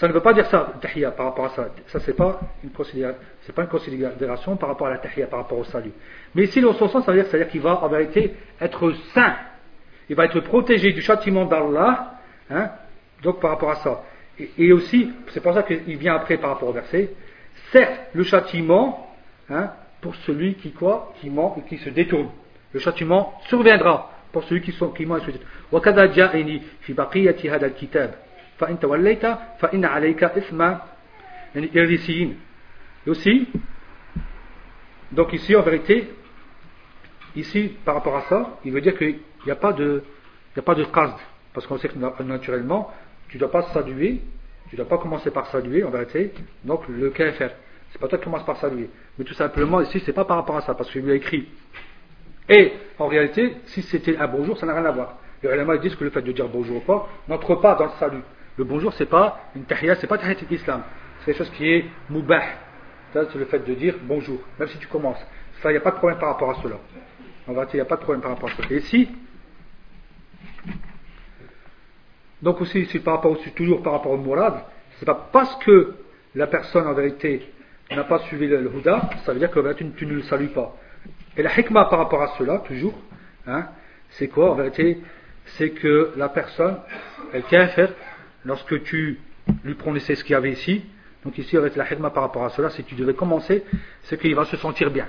[0.00, 1.68] ça ne veut pas dire ça, tahiyya, par rapport à ça.
[1.88, 5.64] Ça, c'est pas une pas une considération par rapport à la tahiyya, par rapport au
[5.64, 5.92] salut.
[6.34, 9.36] Mais ici, le sens, ça veut dire, qu'il va, en vérité, être saint.
[10.08, 12.14] Il va être protégé du châtiment d'Allah,
[12.50, 12.70] hein,
[13.22, 14.02] donc par rapport à ça.
[14.56, 17.10] Et, aussi, c'est pour ça qu'il vient après par rapport au verset,
[17.70, 19.14] certes, le châtiment,
[19.50, 19.70] hein,
[20.00, 22.30] pour celui qui quoi, qui ment ou qui se détourne.
[22.72, 25.50] Le châtiment surviendra pour celui qui, sont, qui ment et se détourne.
[28.59, 29.25] في بقية هذا الكتاب فإن توليت
[29.59, 30.61] فإن عليك إثم
[31.55, 32.37] يعني الريسيين
[33.05, 33.47] et aussi
[35.11, 36.07] donc ici en vérité
[37.35, 40.03] ici par rapport à ça il veut dire qu'il n'y a pas de
[40.51, 41.15] il n'y a pas de qasd
[41.53, 42.91] parce qu'on sait que naturellement
[43.29, 44.21] tu ne dois pas saluer
[44.69, 47.53] tu ne dois pas commencer par saluer en vérité donc le KFR
[47.91, 50.57] c'est pas toi qui commences par saluer mais tout simplement ici c'est pas par rapport
[50.57, 51.47] à ça parce qu'il lui a écrit
[52.49, 55.17] et en réalité, si c'était un bonjour, ça n'a rien à voir.
[55.41, 57.91] les ulama disent que le fait de dire bonjour ou pas n'entre pas dans le
[57.99, 58.21] salut.
[58.60, 60.82] Le bonjour, c'est pas une tahiyya, c'est pas tahiyya l'islam.
[61.20, 62.42] C'est quelque chose qui est moubah.
[63.14, 65.16] C'est le fait de dire bonjour, même si tu commences.
[65.62, 66.76] Ça, il n'y a pas de problème par rapport à cela.
[67.48, 68.68] En vérité, il n'y a pas de problème par rapport à cela.
[68.70, 69.08] Et ici,
[72.42, 74.62] donc aussi, c'est par rapport, toujours par rapport au mourad,
[74.98, 75.94] c'est pas parce que
[76.34, 77.50] la personne en vérité
[77.90, 78.70] n'a pas suivi le, le,
[79.24, 80.76] ça veut dire que tu, tu, ne le salues pas.
[81.34, 82.98] Et la hikmah par rapport à cela, toujours,
[83.46, 83.68] hein,
[84.10, 84.98] c'est quoi en vérité
[85.56, 86.76] C'est que la personne,
[87.32, 87.94] elle tient à faire,
[88.44, 89.18] lorsque tu
[89.64, 90.84] lui prononçais ce qu'il y avait ici,
[91.24, 93.64] donc ici avec la hikmah par rapport à cela, si tu devais commencer,
[94.04, 95.06] c'est qu'il va se sentir bien.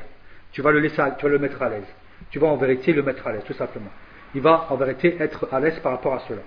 [0.52, 1.88] Tu vas le laisser, tu vas le mettre à l'aise.
[2.30, 3.92] Tu vas en vérité le mettre à l'aise, tout simplement.
[4.36, 6.42] Il va en vérité être à l'aise par rapport à cela.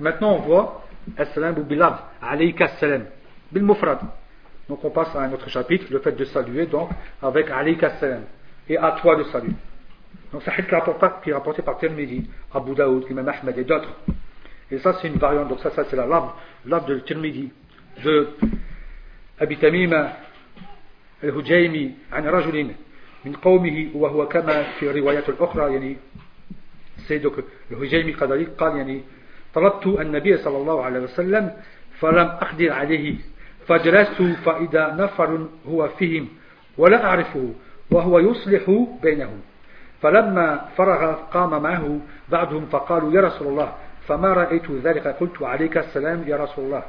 [0.00, 2.70] Maintenant, on voit As-salam ou bilab, alayka.
[4.69, 6.89] Donc on passe à un autre chapitre, le fait de saluer, donc
[7.21, 8.23] avec alayka salam,
[8.67, 9.53] et à toi de salut.
[10.31, 13.89] Donc c'est un qui est rapporté par Tirmidhi, Abu Daoud, Imam Ahmed et d'autres.
[14.71, 17.51] Et ça c'est une variante, donc ça, ça c'est la lave, de Tirmidhi,
[18.03, 18.29] de
[19.39, 19.91] Abi Tamim
[21.21, 22.71] al-Hujaymi, عن رجل
[23.25, 25.97] من قومه وهو كما في روايات الأخرى يعني
[27.07, 29.01] سيدك الهجيمي قال يعني
[29.53, 31.53] طلبت النبي صلى الله عليه وسلم
[31.99, 33.15] فلم أقدر عليه
[33.68, 36.28] فجلست فإذا نفر هو فيهم
[36.78, 37.52] ولا أعرفه
[37.90, 39.40] وهو يصلح بينهم.
[40.02, 43.72] فلما فرغ قام معه بعضهم فقالوا يا رسول الله
[44.06, 46.82] فما رأيت ذلك؟ قلت عليك السلام يا رسول الله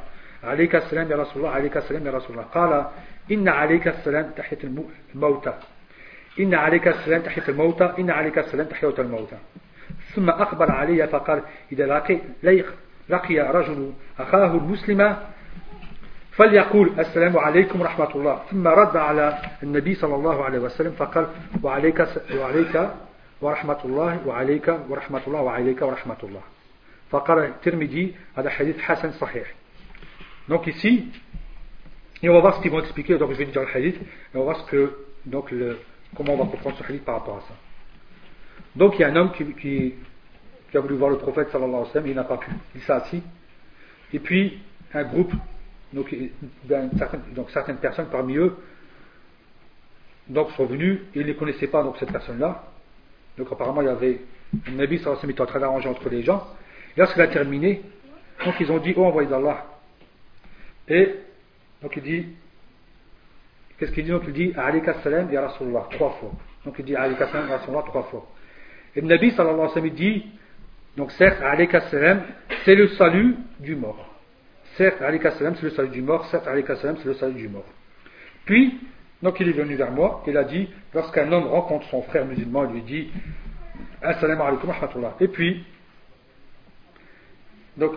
[0.43, 2.43] عليك السلام يا رسول الله عليك السلام يا رسول الله.
[2.43, 2.85] قال
[3.31, 4.59] إن عليك السلام تحية
[5.15, 5.53] الموتى.
[6.39, 9.37] إن عليك السلام تحية الموتى إن عليك السلام تحية الموتى.
[10.15, 12.19] ثم أخبر علي فقال إذا لقي,
[13.09, 15.15] لقي رجل أخاه المسلم
[16.38, 21.26] فليقول السلام عليكم ورحمة الله ثم رد على النبي صلى الله عليه وسلم فقال
[21.62, 22.90] وعليك, وعليك
[23.40, 26.42] ورحمة الله وعليك ورحمة الله وعليك ورحمة الله
[27.10, 29.46] فقال الترمذي هذا حديث حسن صحيح
[30.48, 31.06] donc ici
[32.22, 34.36] et on va voir ce qu'ils vont expliquer donc je vais dire le hadith et
[34.36, 34.92] on va voir ce que
[35.26, 35.78] donc le,
[36.16, 37.54] comment on va comprendre ce hadith par rapport à ça
[38.76, 39.94] Donc il y a un homme qui, qui,
[40.70, 42.50] qui a voulu voir le prophète sallallahu alayhi wa sallam, il n'a pas pu.
[42.74, 43.22] Il s'est assis.
[44.12, 44.58] Et puis
[44.92, 45.32] un groupe,
[45.93, 46.15] donc,
[46.65, 48.55] ben, certaines, donc certaines personnes parmi eux,
[50.27, 52.63] donc sont venus, et ils ne connaissaient pas donc cette personne-là.
[53.37, 54.21] Donc apparemment il y avait
[54.67, 56.47] un Nabi sallallahu alayhi en train d'arranger entre les gens.
[56.95, 57.81] Et lorsqu'il a terminé,
[58.45, 59.65] donc ils ont dit, oh envoyé d'Allah.
[60.87, 61.15] Et
[61.81, 62.27] donc il dit,
[63.77, 64.11] qu'est-ce qu'il dit?
[64.11, 66.31] Donc il dit, Alika salam ya Rasulullah, trois fois.
[66.65, 68.27] Donc il dit, Alika salam ya Rasulullah, trois fois.
[68.95, 70.25] Et le Nabi sallallahu alayhi wa dit,
[70.97, 71.39] donc certes,
[71.89, 72.23] salam,
[72.65, 74.08] c'est le salut du mort.
[74.79, 76.25] Certes, salam, c'est le salut du mort.
[76.27, 77.65] Certes, salam, c'est le salut du mort.
[78.45, 78.79] Puis,
[79.21, 82.63] donc il est venu vers moi, il a dit, lorsqu'un homme rencontre son frère musulman,
[82.69, 83.11] il lui dit,
[84.01, 85.65] Assalamu alaikum wa Et puis,
[87.75, 87.91] donc,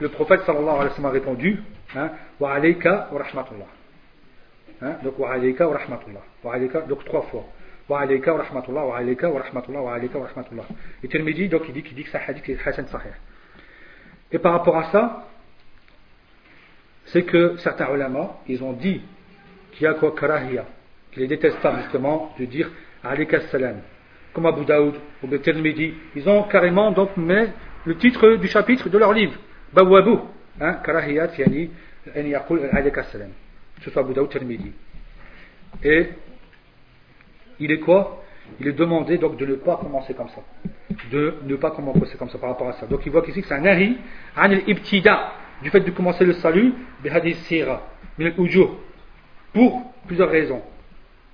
[0.00, 1.62] le prophète sallallahu alayhi wa a répondu,
[1.94, 3.66] hein, wa alayka wa rahmatullah.
[4.82, 6.22] Hein, donc, wa alayka wa rahmatullah.
[6.42, 7.44] Wa alayka, donc trois fois
[7.88, 10.64] wa alayka wa rahmatullah, wa alayka wa rahmatullah, wa alayka wa rahmatullah.
[11.04, 13.14] Et Tirmidhi, donc, il dit, qu'il dit que un hadith est Hassan Sahih.
[14.32, 15.28] Et par rapport à ça,
[17.12, 19.02] c'est que certains ulama, ils ont dit
[19.72, 20.64] qu'il y a quoi karahia,
[21.12, 22.70] qu'il est détestable justement de dire
[23.04, 23.76] alayka salam.
[24.32, 27.48] Comme Abu Daoud ou Tirmidhi, ils ont carrément donc mis
[27.84, 29.34] le titre du chapitre de leur livre,
[29.74, 30.20] Bawabu,
[30.58, 31.70] hein, karahiyat yani,
[32.16, 33.30] en yaqul alayka salam.
[33.82, 34.72] Ce soit Abu Daoud, Tirmidhi.
[35.84, 36.08] Et
[37.60, 38.24] il est quoi?
[38.58, 40.42] Il est demandé donc de ne pas commencer comme ça.
[41.10, 42.86] De ne pas commencer comme ça par rapport à ça.
[42.86, 43.98] Donc il voit ici que c'est un nahi,
[44.36, 46.72] an ibtida du fait de commencer le salut,
[49.52, 50.62] pour plusieurs raisons.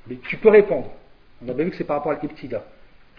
[0.06, 0.90] Mais tu peux répondre.
[1.44, 2.62] On a bien vu que c'est par rapport à l'ibtida.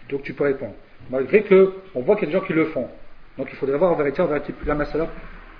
[0.08, 0.74] Donc tu peux répondre.
[1.10, 2.88] Malgré que on voit qu'il y a des gens qui le font.
[3.38, 4.28] Donc il faudrait voir en vérité, en
[4.66, 5.08] la masala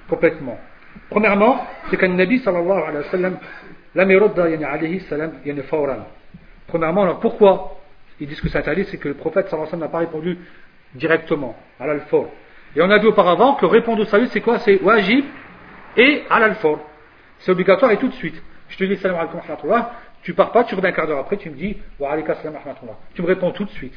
[0.08, 0.58] complètement.
[1.08, 3.38] Premièrement, c'est qu'un Nabi sallallahu alayhi wa sallam,
[3.96, 5.32] alayhi salam
[5.68, 6.06] fawran.
[6.66, 7.80] Premièrement, alors pourquoi
[8.18, 8.84] ils disent que c'est interdit?
[8.90, 10.36] C'est que le prophète sallallahu n'a pas répondu
[10.94, 12.28] directement à l'alfor.
[12.76, 14.58] Et on a vu auparavant que répondre au salut, c'est quoi?
[14.60, 15.24] C'est wajib
[15.96, 16.80] et l'alfor.
[17.38, 18.40] C'est obligatoire et tout de suite.
[18.68, 19.40] Je te dis salam alaikum
[20.22, 22.56] tu pars pas, tu reviens un quart d'heure après, tu me dis wa alaikum salam
[23.14, 23.94] Tu me réponds tout de suite.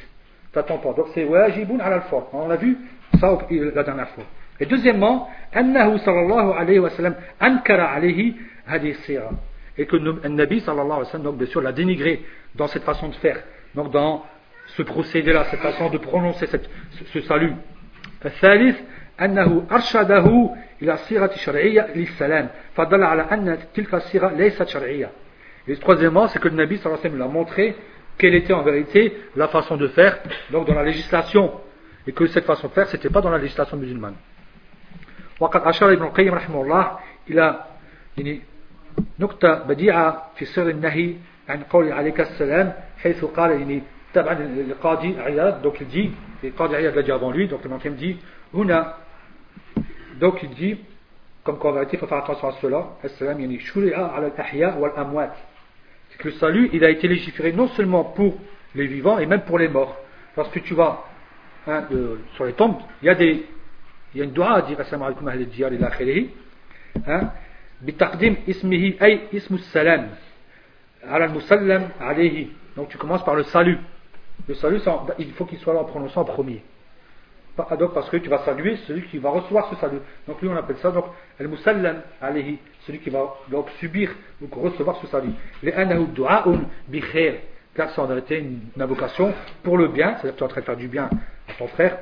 [0.52, 0.92] Tu n'attends pas.
[0.92, 2.30] Donc c'est wajiboun l'alfor.
[2.32, 2.78] On a vu
[3.20, 4.24] ça la dernière fois.
[4.60, 9.10] Et deuxièmement, annahu sallallahu alayhi wa sallam ankara alayhi hadith
[9.76, 12.22] et que le Nabi sallallahu alayhi wa sallam, bien sûr, l'a dénigré
[12.54, 13.42] dans cette façon de faire,
[13.74, 14.24] donc dans
[14.66, 17.52] ce procédé-là, cette façon de prononcer ce, salut.
[18.25, 18.79] الثالث
[19.21, 20.49] أنه أرشده
[20.81, 25.09] إلى صيغة شرعية للسلام فدل على أن تلك الصيغة ليست شرعية
[25.67, 27.75] Et troisièmement, c'est que le Nabi sallallahu alayhi wa sallam a montré
[28.17, 30.17] quelle était en vérité la façon de faire,
[30.51, 31.51] donc dans la législation,
[32.07, 34.15] et que cette façon de faire, c'était pas dans la législation musulmane.
[35.39, 37.65] وقد أشار ابن القيم رحمه الله إلى
[38.17, 38.41] يعني
[39.19, 41.15] نقطة بديعة في سر النهي
[41.49, 43.81] عن قول عليك السلام حيث قال يعني
[44.22, 46.10] le Qadi Ayad, donc il dit,
[46.42, 48.18] le Qadi Ayad l'a dit avant lui, donc le Mankem dit,
[48.54, 48.98] Huna,
[50.20, 50.78] donc il dit,
[51.42, 53.26] comme quoi en vérité, il faut faire attention à cela, c'est
[56.18, 58.34] que le salut, il a été légiféré non seulement pour
[58.74, 59.96] les vivants et même pour les morts.
[60.36, 61.04] Lorsque tu vas
[61.66, 61.84] hein,
[62.34, 63.46] sur les tombes, il y a des,
[64.14, 65.70] il y a une doua à dire, assalamu alaikum diyar
[68.46, 70.08] ismihi ay ismu salam,
[71.06, 72.50] ala musallam alayhi.
[72.76, 73.78] Donc tu commences par le salut.
[74.48, 74.80] Le salut,
[75.18, 76.62] il faut qu'il soit là en prononçant en premier.
[77.56, 80.00] Donc, parce que tu vas saluer celui qui va recevoir ce salut.
[80.26, 81.04] Donc, lui, on appelle ça donc
[81.38, 84.10] al-musallam alayhi, celui qui va donc subir
[84.42, 85.30] ou recevoir ce salut.
[85.62, 85.72] Les
[86.88, 87.34] bikhair,
[87.74, 89.32] car ça en a été une, invocation
[89.62, 91.08] pour le bien, c'est-à-dire que tu es en train de faire du bien
[91.48, 91.98] à ton frère.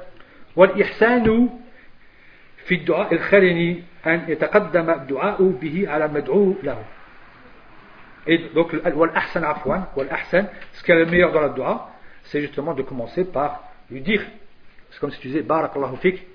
[0.57, 1.51] Wal ihsanu
[2.65, 6.79] fi du'a al-khalini an yataqaddama du'a'u bihi ala mad'u lahu.
[8.27, 11.92] Et donc, wal ahsan afwan, wal ahsan, ce qui est le meilleur dans la du'a,
[12.25, 14.23] c'est justement de commencer par lui dire.
[14.91, 16.27] C'est comme si tu disais barakallahu fik.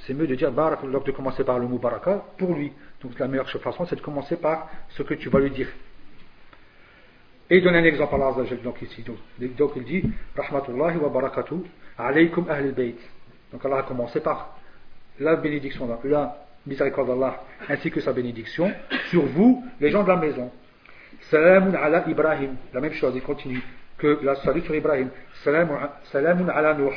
[0.00, 2.72] C'est mieux de dire barak donc de commencer par le mot baraka pour lui.
[3.02, 5.68] Donc la meilleure façon c'est de commencer par ce que tu vas lui dire.
[7.48, 9.18] Et il donne un exemple à Allah donc ici donc,
[9.76, 10.02] il dit
[10.36, 11.56] rahmatullahi wa barakatuh
[11.98, 12.96] alaykum ahl al-bayt
[13.52, 14.56] donc Allah a commencé par
[15.20, 18.72] la bénédiction, la miséricorde d'Allah, ainsi que sa bénédiction
[19.10, 20.50] sur vous, les gens de la maison.
[21.30, 23.62] Salamun ala Ibrahim, la même chose, il continue,
[24.04, 25.08] que la salut sur Ibrahim,
[25.42, 26.92] salamun ala Nuh,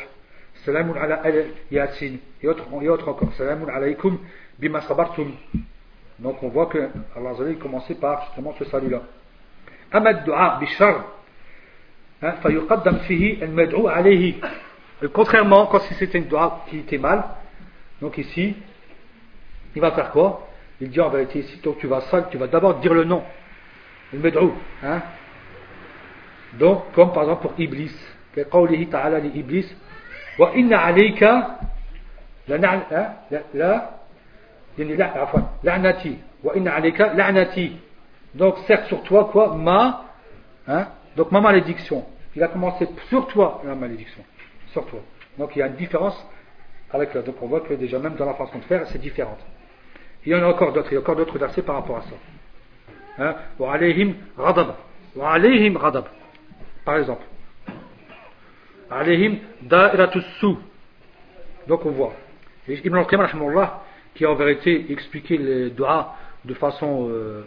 [0.66, 2.68] salamun ala al Yasin, et autres,
[3.08, 4.20] encore, salamun alaykum
[4.60, 5.32] bima sabartum.
[6.20, 9.04] Donc on voit que Allah Azali commençait par justement ce salut-là.
[9.94, 11.06] Amad du'a bishar,
[12.22, 14.42] hein, fayuqaddam fihi al mad'u alayhi.
[15.14, 17.24] Contrairement, quand c'était une dua qui était mal,
[18.02, 18.54] donc ici,
[19.76, 20.46] il va faire quoi?
[20.82, 23.24] Il dit en vérité ici, donc tu vas ça, tu vas d'abord dire le nom,
[24.12, 24.50] le mad'u,
[24.84, 25.02] hein
[26.55, 27.93] donc, comme par exemple pour Iblis,
[28.51, 29.77] قوله تعالى لإبليس
[30.39, 31.23] وإن عليك
[32.49, 32.57] لا
[33.55, 33.91] لا
[34.79, 37.77] عفوا لعنتي وإن عليك لعنتي
[38.35, 40.05] donc certes sur toi quoi ma
[40.67, 44.25] hein, donc ma malédiction il a commencé sur toi la malédiction
[44.73, 45.01] sur toi
[45.37, 46.17] donc il y a une différence
[46.93, 49.39] avec Donc on voit que déjà même dans la façon de faire, c'est différente.
[50.27, 52.03] Il y en a encore d'autres, il y a encore d'autres versets par rapport à
[52.03, 52.17] ça.
[53.19, 53.35] Hein?
[56.88, 57.24] par exemple.
[58.90, 59.40] Alayhim
[61.68, 62.14] Donc on voit.
[62.70, 63.70] Ibn al-Qayyim,
[64.16, 66.16] qui a en vérité expliqué les doigts
[66.46, 67.44] de façon euh,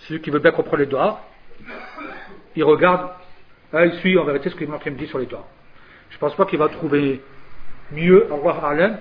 [0.00, 1.22] celui qui veut bien comprendre les doigts,
[2.54, 3.12] il regarde,
[3.72, 5.46] hein, il suit en vérité ce que Ibn al-Qayyim dit sur les doigts.
[6.10, 7.22] Je ne pense pas qu'il va trouver
[7.92, 8.98] mieux, Allah Alam,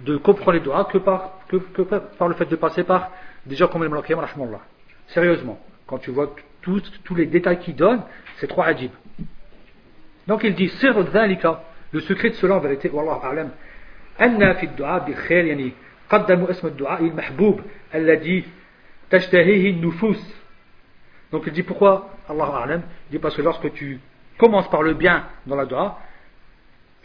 [0.00, 3.10] de comprendre les doigts que par, le fait de passer par
[3.46, 4.60] des gens comme le Rahmanullah.
[5.06, 8.02] Sérieusement, quand tu vois tous, tous les détails qu'il donne,
[8.36, 8.90] c'est trop ajib.
[10.26, 10.94] Donc il dit, sir
[11.92, 13.50] le secret de cela en vérité, wallahu a'lam,
[14.18, 15.74] anna fi du'a bi khair, yani,
[16.08, 17.60] qaddamu ism du'a il mahboub,
[17.92, 18.44] alladhi
[19.10, 20.18] tashtahihi nufus.
[21.30, 24.00] Donc il dit pourquoi, Allah a'lam, il dit parce que lorsque tu
[24.38, 25.98] commences par le bien dans la du'a,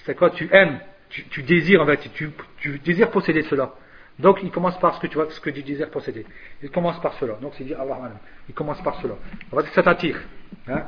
[0.06, 0.80] c'est quoi, tu aimes,
[1.10, 2.30] tu, tu désires en vérité, tu,
[2.60, 3.74] tu désires posséder cela.
[4.19, 6.27] Donc il commence par ce que tu vois, ce que tu désires posséder.
[6.63, 7.35] Il commence par cela.
[7.41, 8.13] Donc c'est dit Allah
[8.49, 9.15] Il commence par cela.
[9.51, 10.21] On va dire que ça t'attire.
[10.69, 10.85] Hein?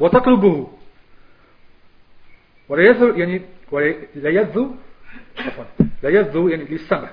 [0.00, 0.68] وتطلبه
[2.68, 3.42] ولا يذو يعني
[4.14, 4.74] لا يذو
[5.38, 5.64] عفوا
[6.02, 7.10] لا يذو يعني للسمع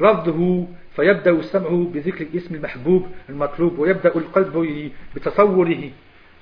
[0.00, 0.66] لفظه
[0.96, 5.90] فيبدأ السمع بذكر الاسم المحبوب المطلوب ويبدأ القلب بتصوره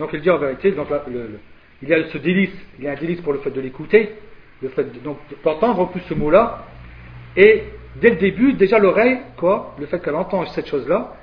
[0.00, 1.40] donc il dit en vérité donc là, le, le,
[1.82, 4.16] il y a ce délice il y a un délice pour le fait de l'écouter
[4.62, 4.86] le fait
[5.44, 6.64] d'entendre plus ce mot-là,
[7.36, 7.64] et
[7.95, 11.15] dès le début, déjà l'oreille, quoi, le fait qu'elle entende cette chose-là,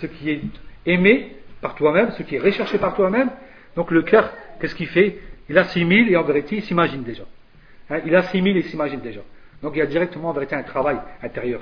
[0.00, 0.40] ce qui est
[0.84, 3.30] aimé par toi-même, ce qui est recherché par toi-même,
[3.74, 5.18] donc le cœur, qu'est-ce qu'il fait?
[5.48, 7.22] Il assimile et en vérité, il s'imagine déjà.
[7.90, 9.20] Hein, il assimile et s'imagine déjà.
[9.62, 11.60] Donc il y a directement en vérité un travail intérieur.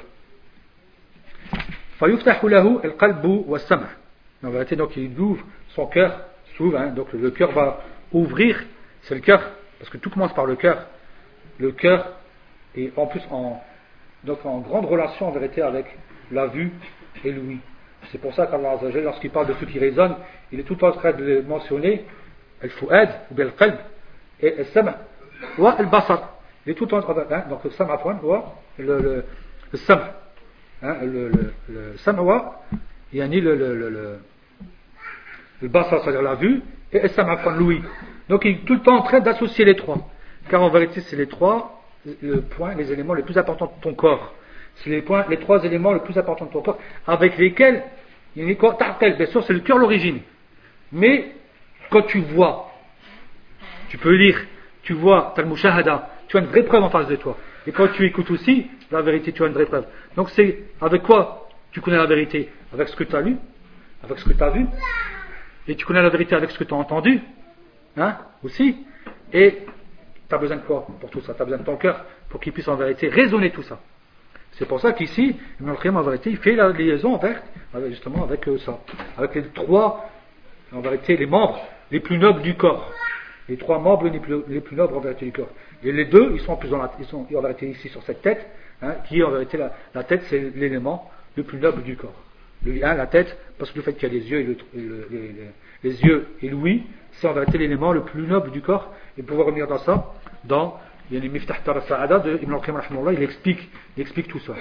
[2.01, 2.07] En
[4.51, 6.21] vérité, donc il ouvre son cœur,
[6.57, 8.65] s'ouvre, hein, donc le cœur va ouvrir,
[9.03, 9.43] c'est le cœur,
[9.79, 10.87] parce que tout commence par le cœur,
[11.59, 12.13] le cœur
[12.77, 13.63] est en plus en,
[14.25, 15.87] donc en grande relation en vérité avec
[16.31, 16.73] la vue
[17.25, 17.59] et l'ouïe.
[18.11, 20.17] C'est pour ça qu'Allah lorsqu'il parle de ce qui résonne,
[20.53, 22.05] il est tout en train de mentionner
[22.63, 23.77] el fouad ou bien qalb
[24.41, 24.97] et el sama
[25.59, 26.31] ou el basar.
[26.67, 27.89] Il est tout le temps, hein, donc le sam
[28.79, 29.25] le, le,
[29.71, 30.01] le sam,
[30.83, 32.19] hein, le, le, le sam
[33.13, 34.19] il y a ni le, le, le,
[35.61, 36.63] le, basar, c'est-à-dire la vue,
[36.93, 37.83] et le sam l'ouïe.
[38.29, 39.99] Donc il est tout le temps en train d'associer les trois.
[40.49, 41.74] Car en vérité, c'est les trois
[42.23, 44.35] le point, les éléments les plus importants de ton corps.
[44.77, 47.83] C'est les, points, les trois éléments les plus importants de ton corps, avec lesquels,
[48.37, 50.21] il y a quoi bien sûr, c'est le cœur l'origine.
[50.93, 51.33] Mais,
[51.91, 52.73] quand tu vois,
[53.89, 54.39] tu peux lire,
[54.83, 57.39] tu vois, tu as le shahada, tu as une vraie preuve en face de toi.
[57.67, 59.87] Et quand tu écoutes aussi, la vérité, tu as une vraie preuve.
[60.17, 62.51] Donc c'est avec quoi tu connais la vérité?
[62.73, 63.37] Avec ce que tu as lu,
[64.03, 64.67] avec ce que tu as vu,
[65.67, 67.21] et tu connais la vérité avec ce que tu as entendu,
[67.97, 68.85] hein, aussi.
[69.33, 69.59] Et
[70.29, 71.35] tu as besoin de quoi pour tout ça?
[71.35, 73.79] Tu as besoin de ton cœur pour qu'il puisse en vérité raisonner tout ça.
[74.53, 77.39] C'est pour ça qu'ici, en vérité, il fait la liaison avec,
[77.89, 78.79] justement avec euh, ça,
[79.19, 80.09] avec les trois,
[80.73, 81.61] en vérité, les membres
[81.91, 82.93] les plus nobles du corps.
[83.49, 85.51] Les trois membres les plus, les plus nobles en vérité du corps.
[85.83, 88.47] Et les deux, ils sont, plus dans ils sont en vérité ici sur cette tête,
[88.81, 92.15] hein, qui en vérité la, tête, c'est l'élément le plus noble du corps.
[92.65, 95.09] Le, hein, la tête, parce que le fait qu'il y a les yeux et, le,
[95.11, 95.35] les,
[95.83, 98.91] les, yeux et l'ouïe, c'est en vérité l'élément le plus noble du corps.
[99.17, 100.13] Et pouvoir revenir dans ça,
[100.45, 101.57] dans les Miftah
[101.87, 104.55] Sa'ada de Ibn al-Qayyim il explique, il explique tout ça.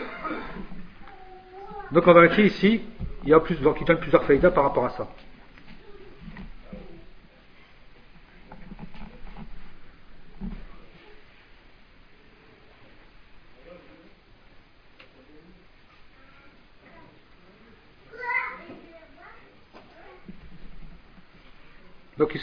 [1.92, 2.82] Donc en vérité ici,
[3.24, 5.08] il y a plus, donc plusieurs faïdas par rapport à ça.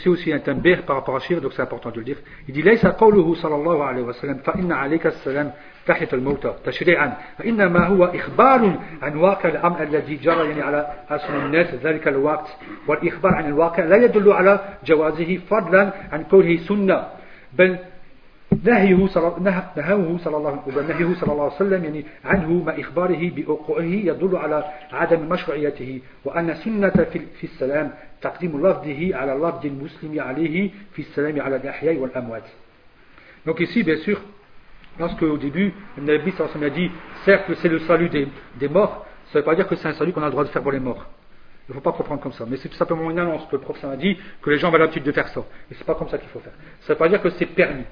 [0.00, 2.16] ici aussi un tambir par rapport à Shir, donc c'est important de le dire.
[2.48, 5.52] Il dit ليس قوله صلى الله عليه وسلم فإن عليك السلام
[5.86, 11.74] تحية الموتى تشريعا فإنما هو إخبار عن واقع الأمر الذي جرى يعني على أسن الناس
[11.74, 12.48] ذلك الوقت
[12.86, 17.06] والإخبار عن الواقع لا يدل على جوازه فضلا عن كونه سنة
[17.52, 17.78] بل
[18.64, 23.82] نهيه صلى نهاه صلى الله نهيه صلى الله عليه وسلم يعني عنه ما إخباره بوقوعه
[23.82, 27.90] يدل على عدم مشروعيته وأن سنة في السلام
[28.22, 32.44] تقديم لفظه على لفظ المسلم عليه في السلام على الأحياء والأموات.
[33.46, 34.20] Donc ici, bien sûr,
[34.98, 36.90] lorsque au début, le Nabi a dit,
[37.24, 38.26] certes c'est le salut des,
[38.58, 40.44] des morts, ça ne veut pas dire que c'est un salut qu'on a le droit
[40.44, 41.06] de faire pour les morts.
[41.68, 42.44] Il ne faut pas comprendre comme ça.
[42.48, 44.78] Mais c'est tout simplement une annonce que le prophète a dit que les gens avaient
[44.78, 45.40] l'habitude de faire ça.
[45.70, 46.52] Et c'est pas comme ça qu'il faut faire.
[46.80, 47.84] Ça ne veut pas dire que c'est permis.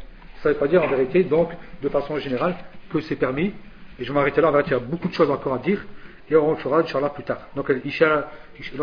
[0.43, 1.51] Ça ne veut pas dire en vérité, donc,
[1.83, 2.57] de façon générale,
[2.93, 3.53] que c'est permis.
[3.99, 5.59] Et je vais m'arrêter là, en vérité, il y a beaucoup de choses encore à
[5.59, 5.85] dire.
[6.31, 7.49] Et on le fera, Inch'Allah, plus tard.
[7.55, 8.31] Donc, Isha,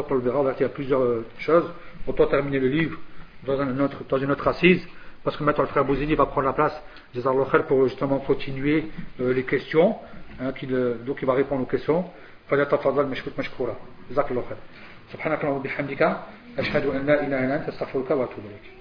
[0.09, 1.71] on le verra, en vérité, il y a plusieurs euh, choses.
[2.07, 2.97] On doit terminer le livre
[3.45, 4.85] dans, un autre, dans une autre assise.
[5.23, 6.81] Parce que maintenant, le frère Bouzini va prendre la place
[7.13, 7.21] des
[7.67, 8.85] pour justement continuer
[9.19, 9.97] euh, les questions.
[10.39, 12.05] Hein, euh, donc, il va répondre aux questions.
[12.51, 13.75] فليتفضل مشكور مشكورا
[14.09, 14.57] جزاك الله خير
[15.13, 16.17] سبحانك اللهم وبحمدك
[16.57, 18.74] أشهد أن لا إله إلا أنت أستغفرك وأتوب إليك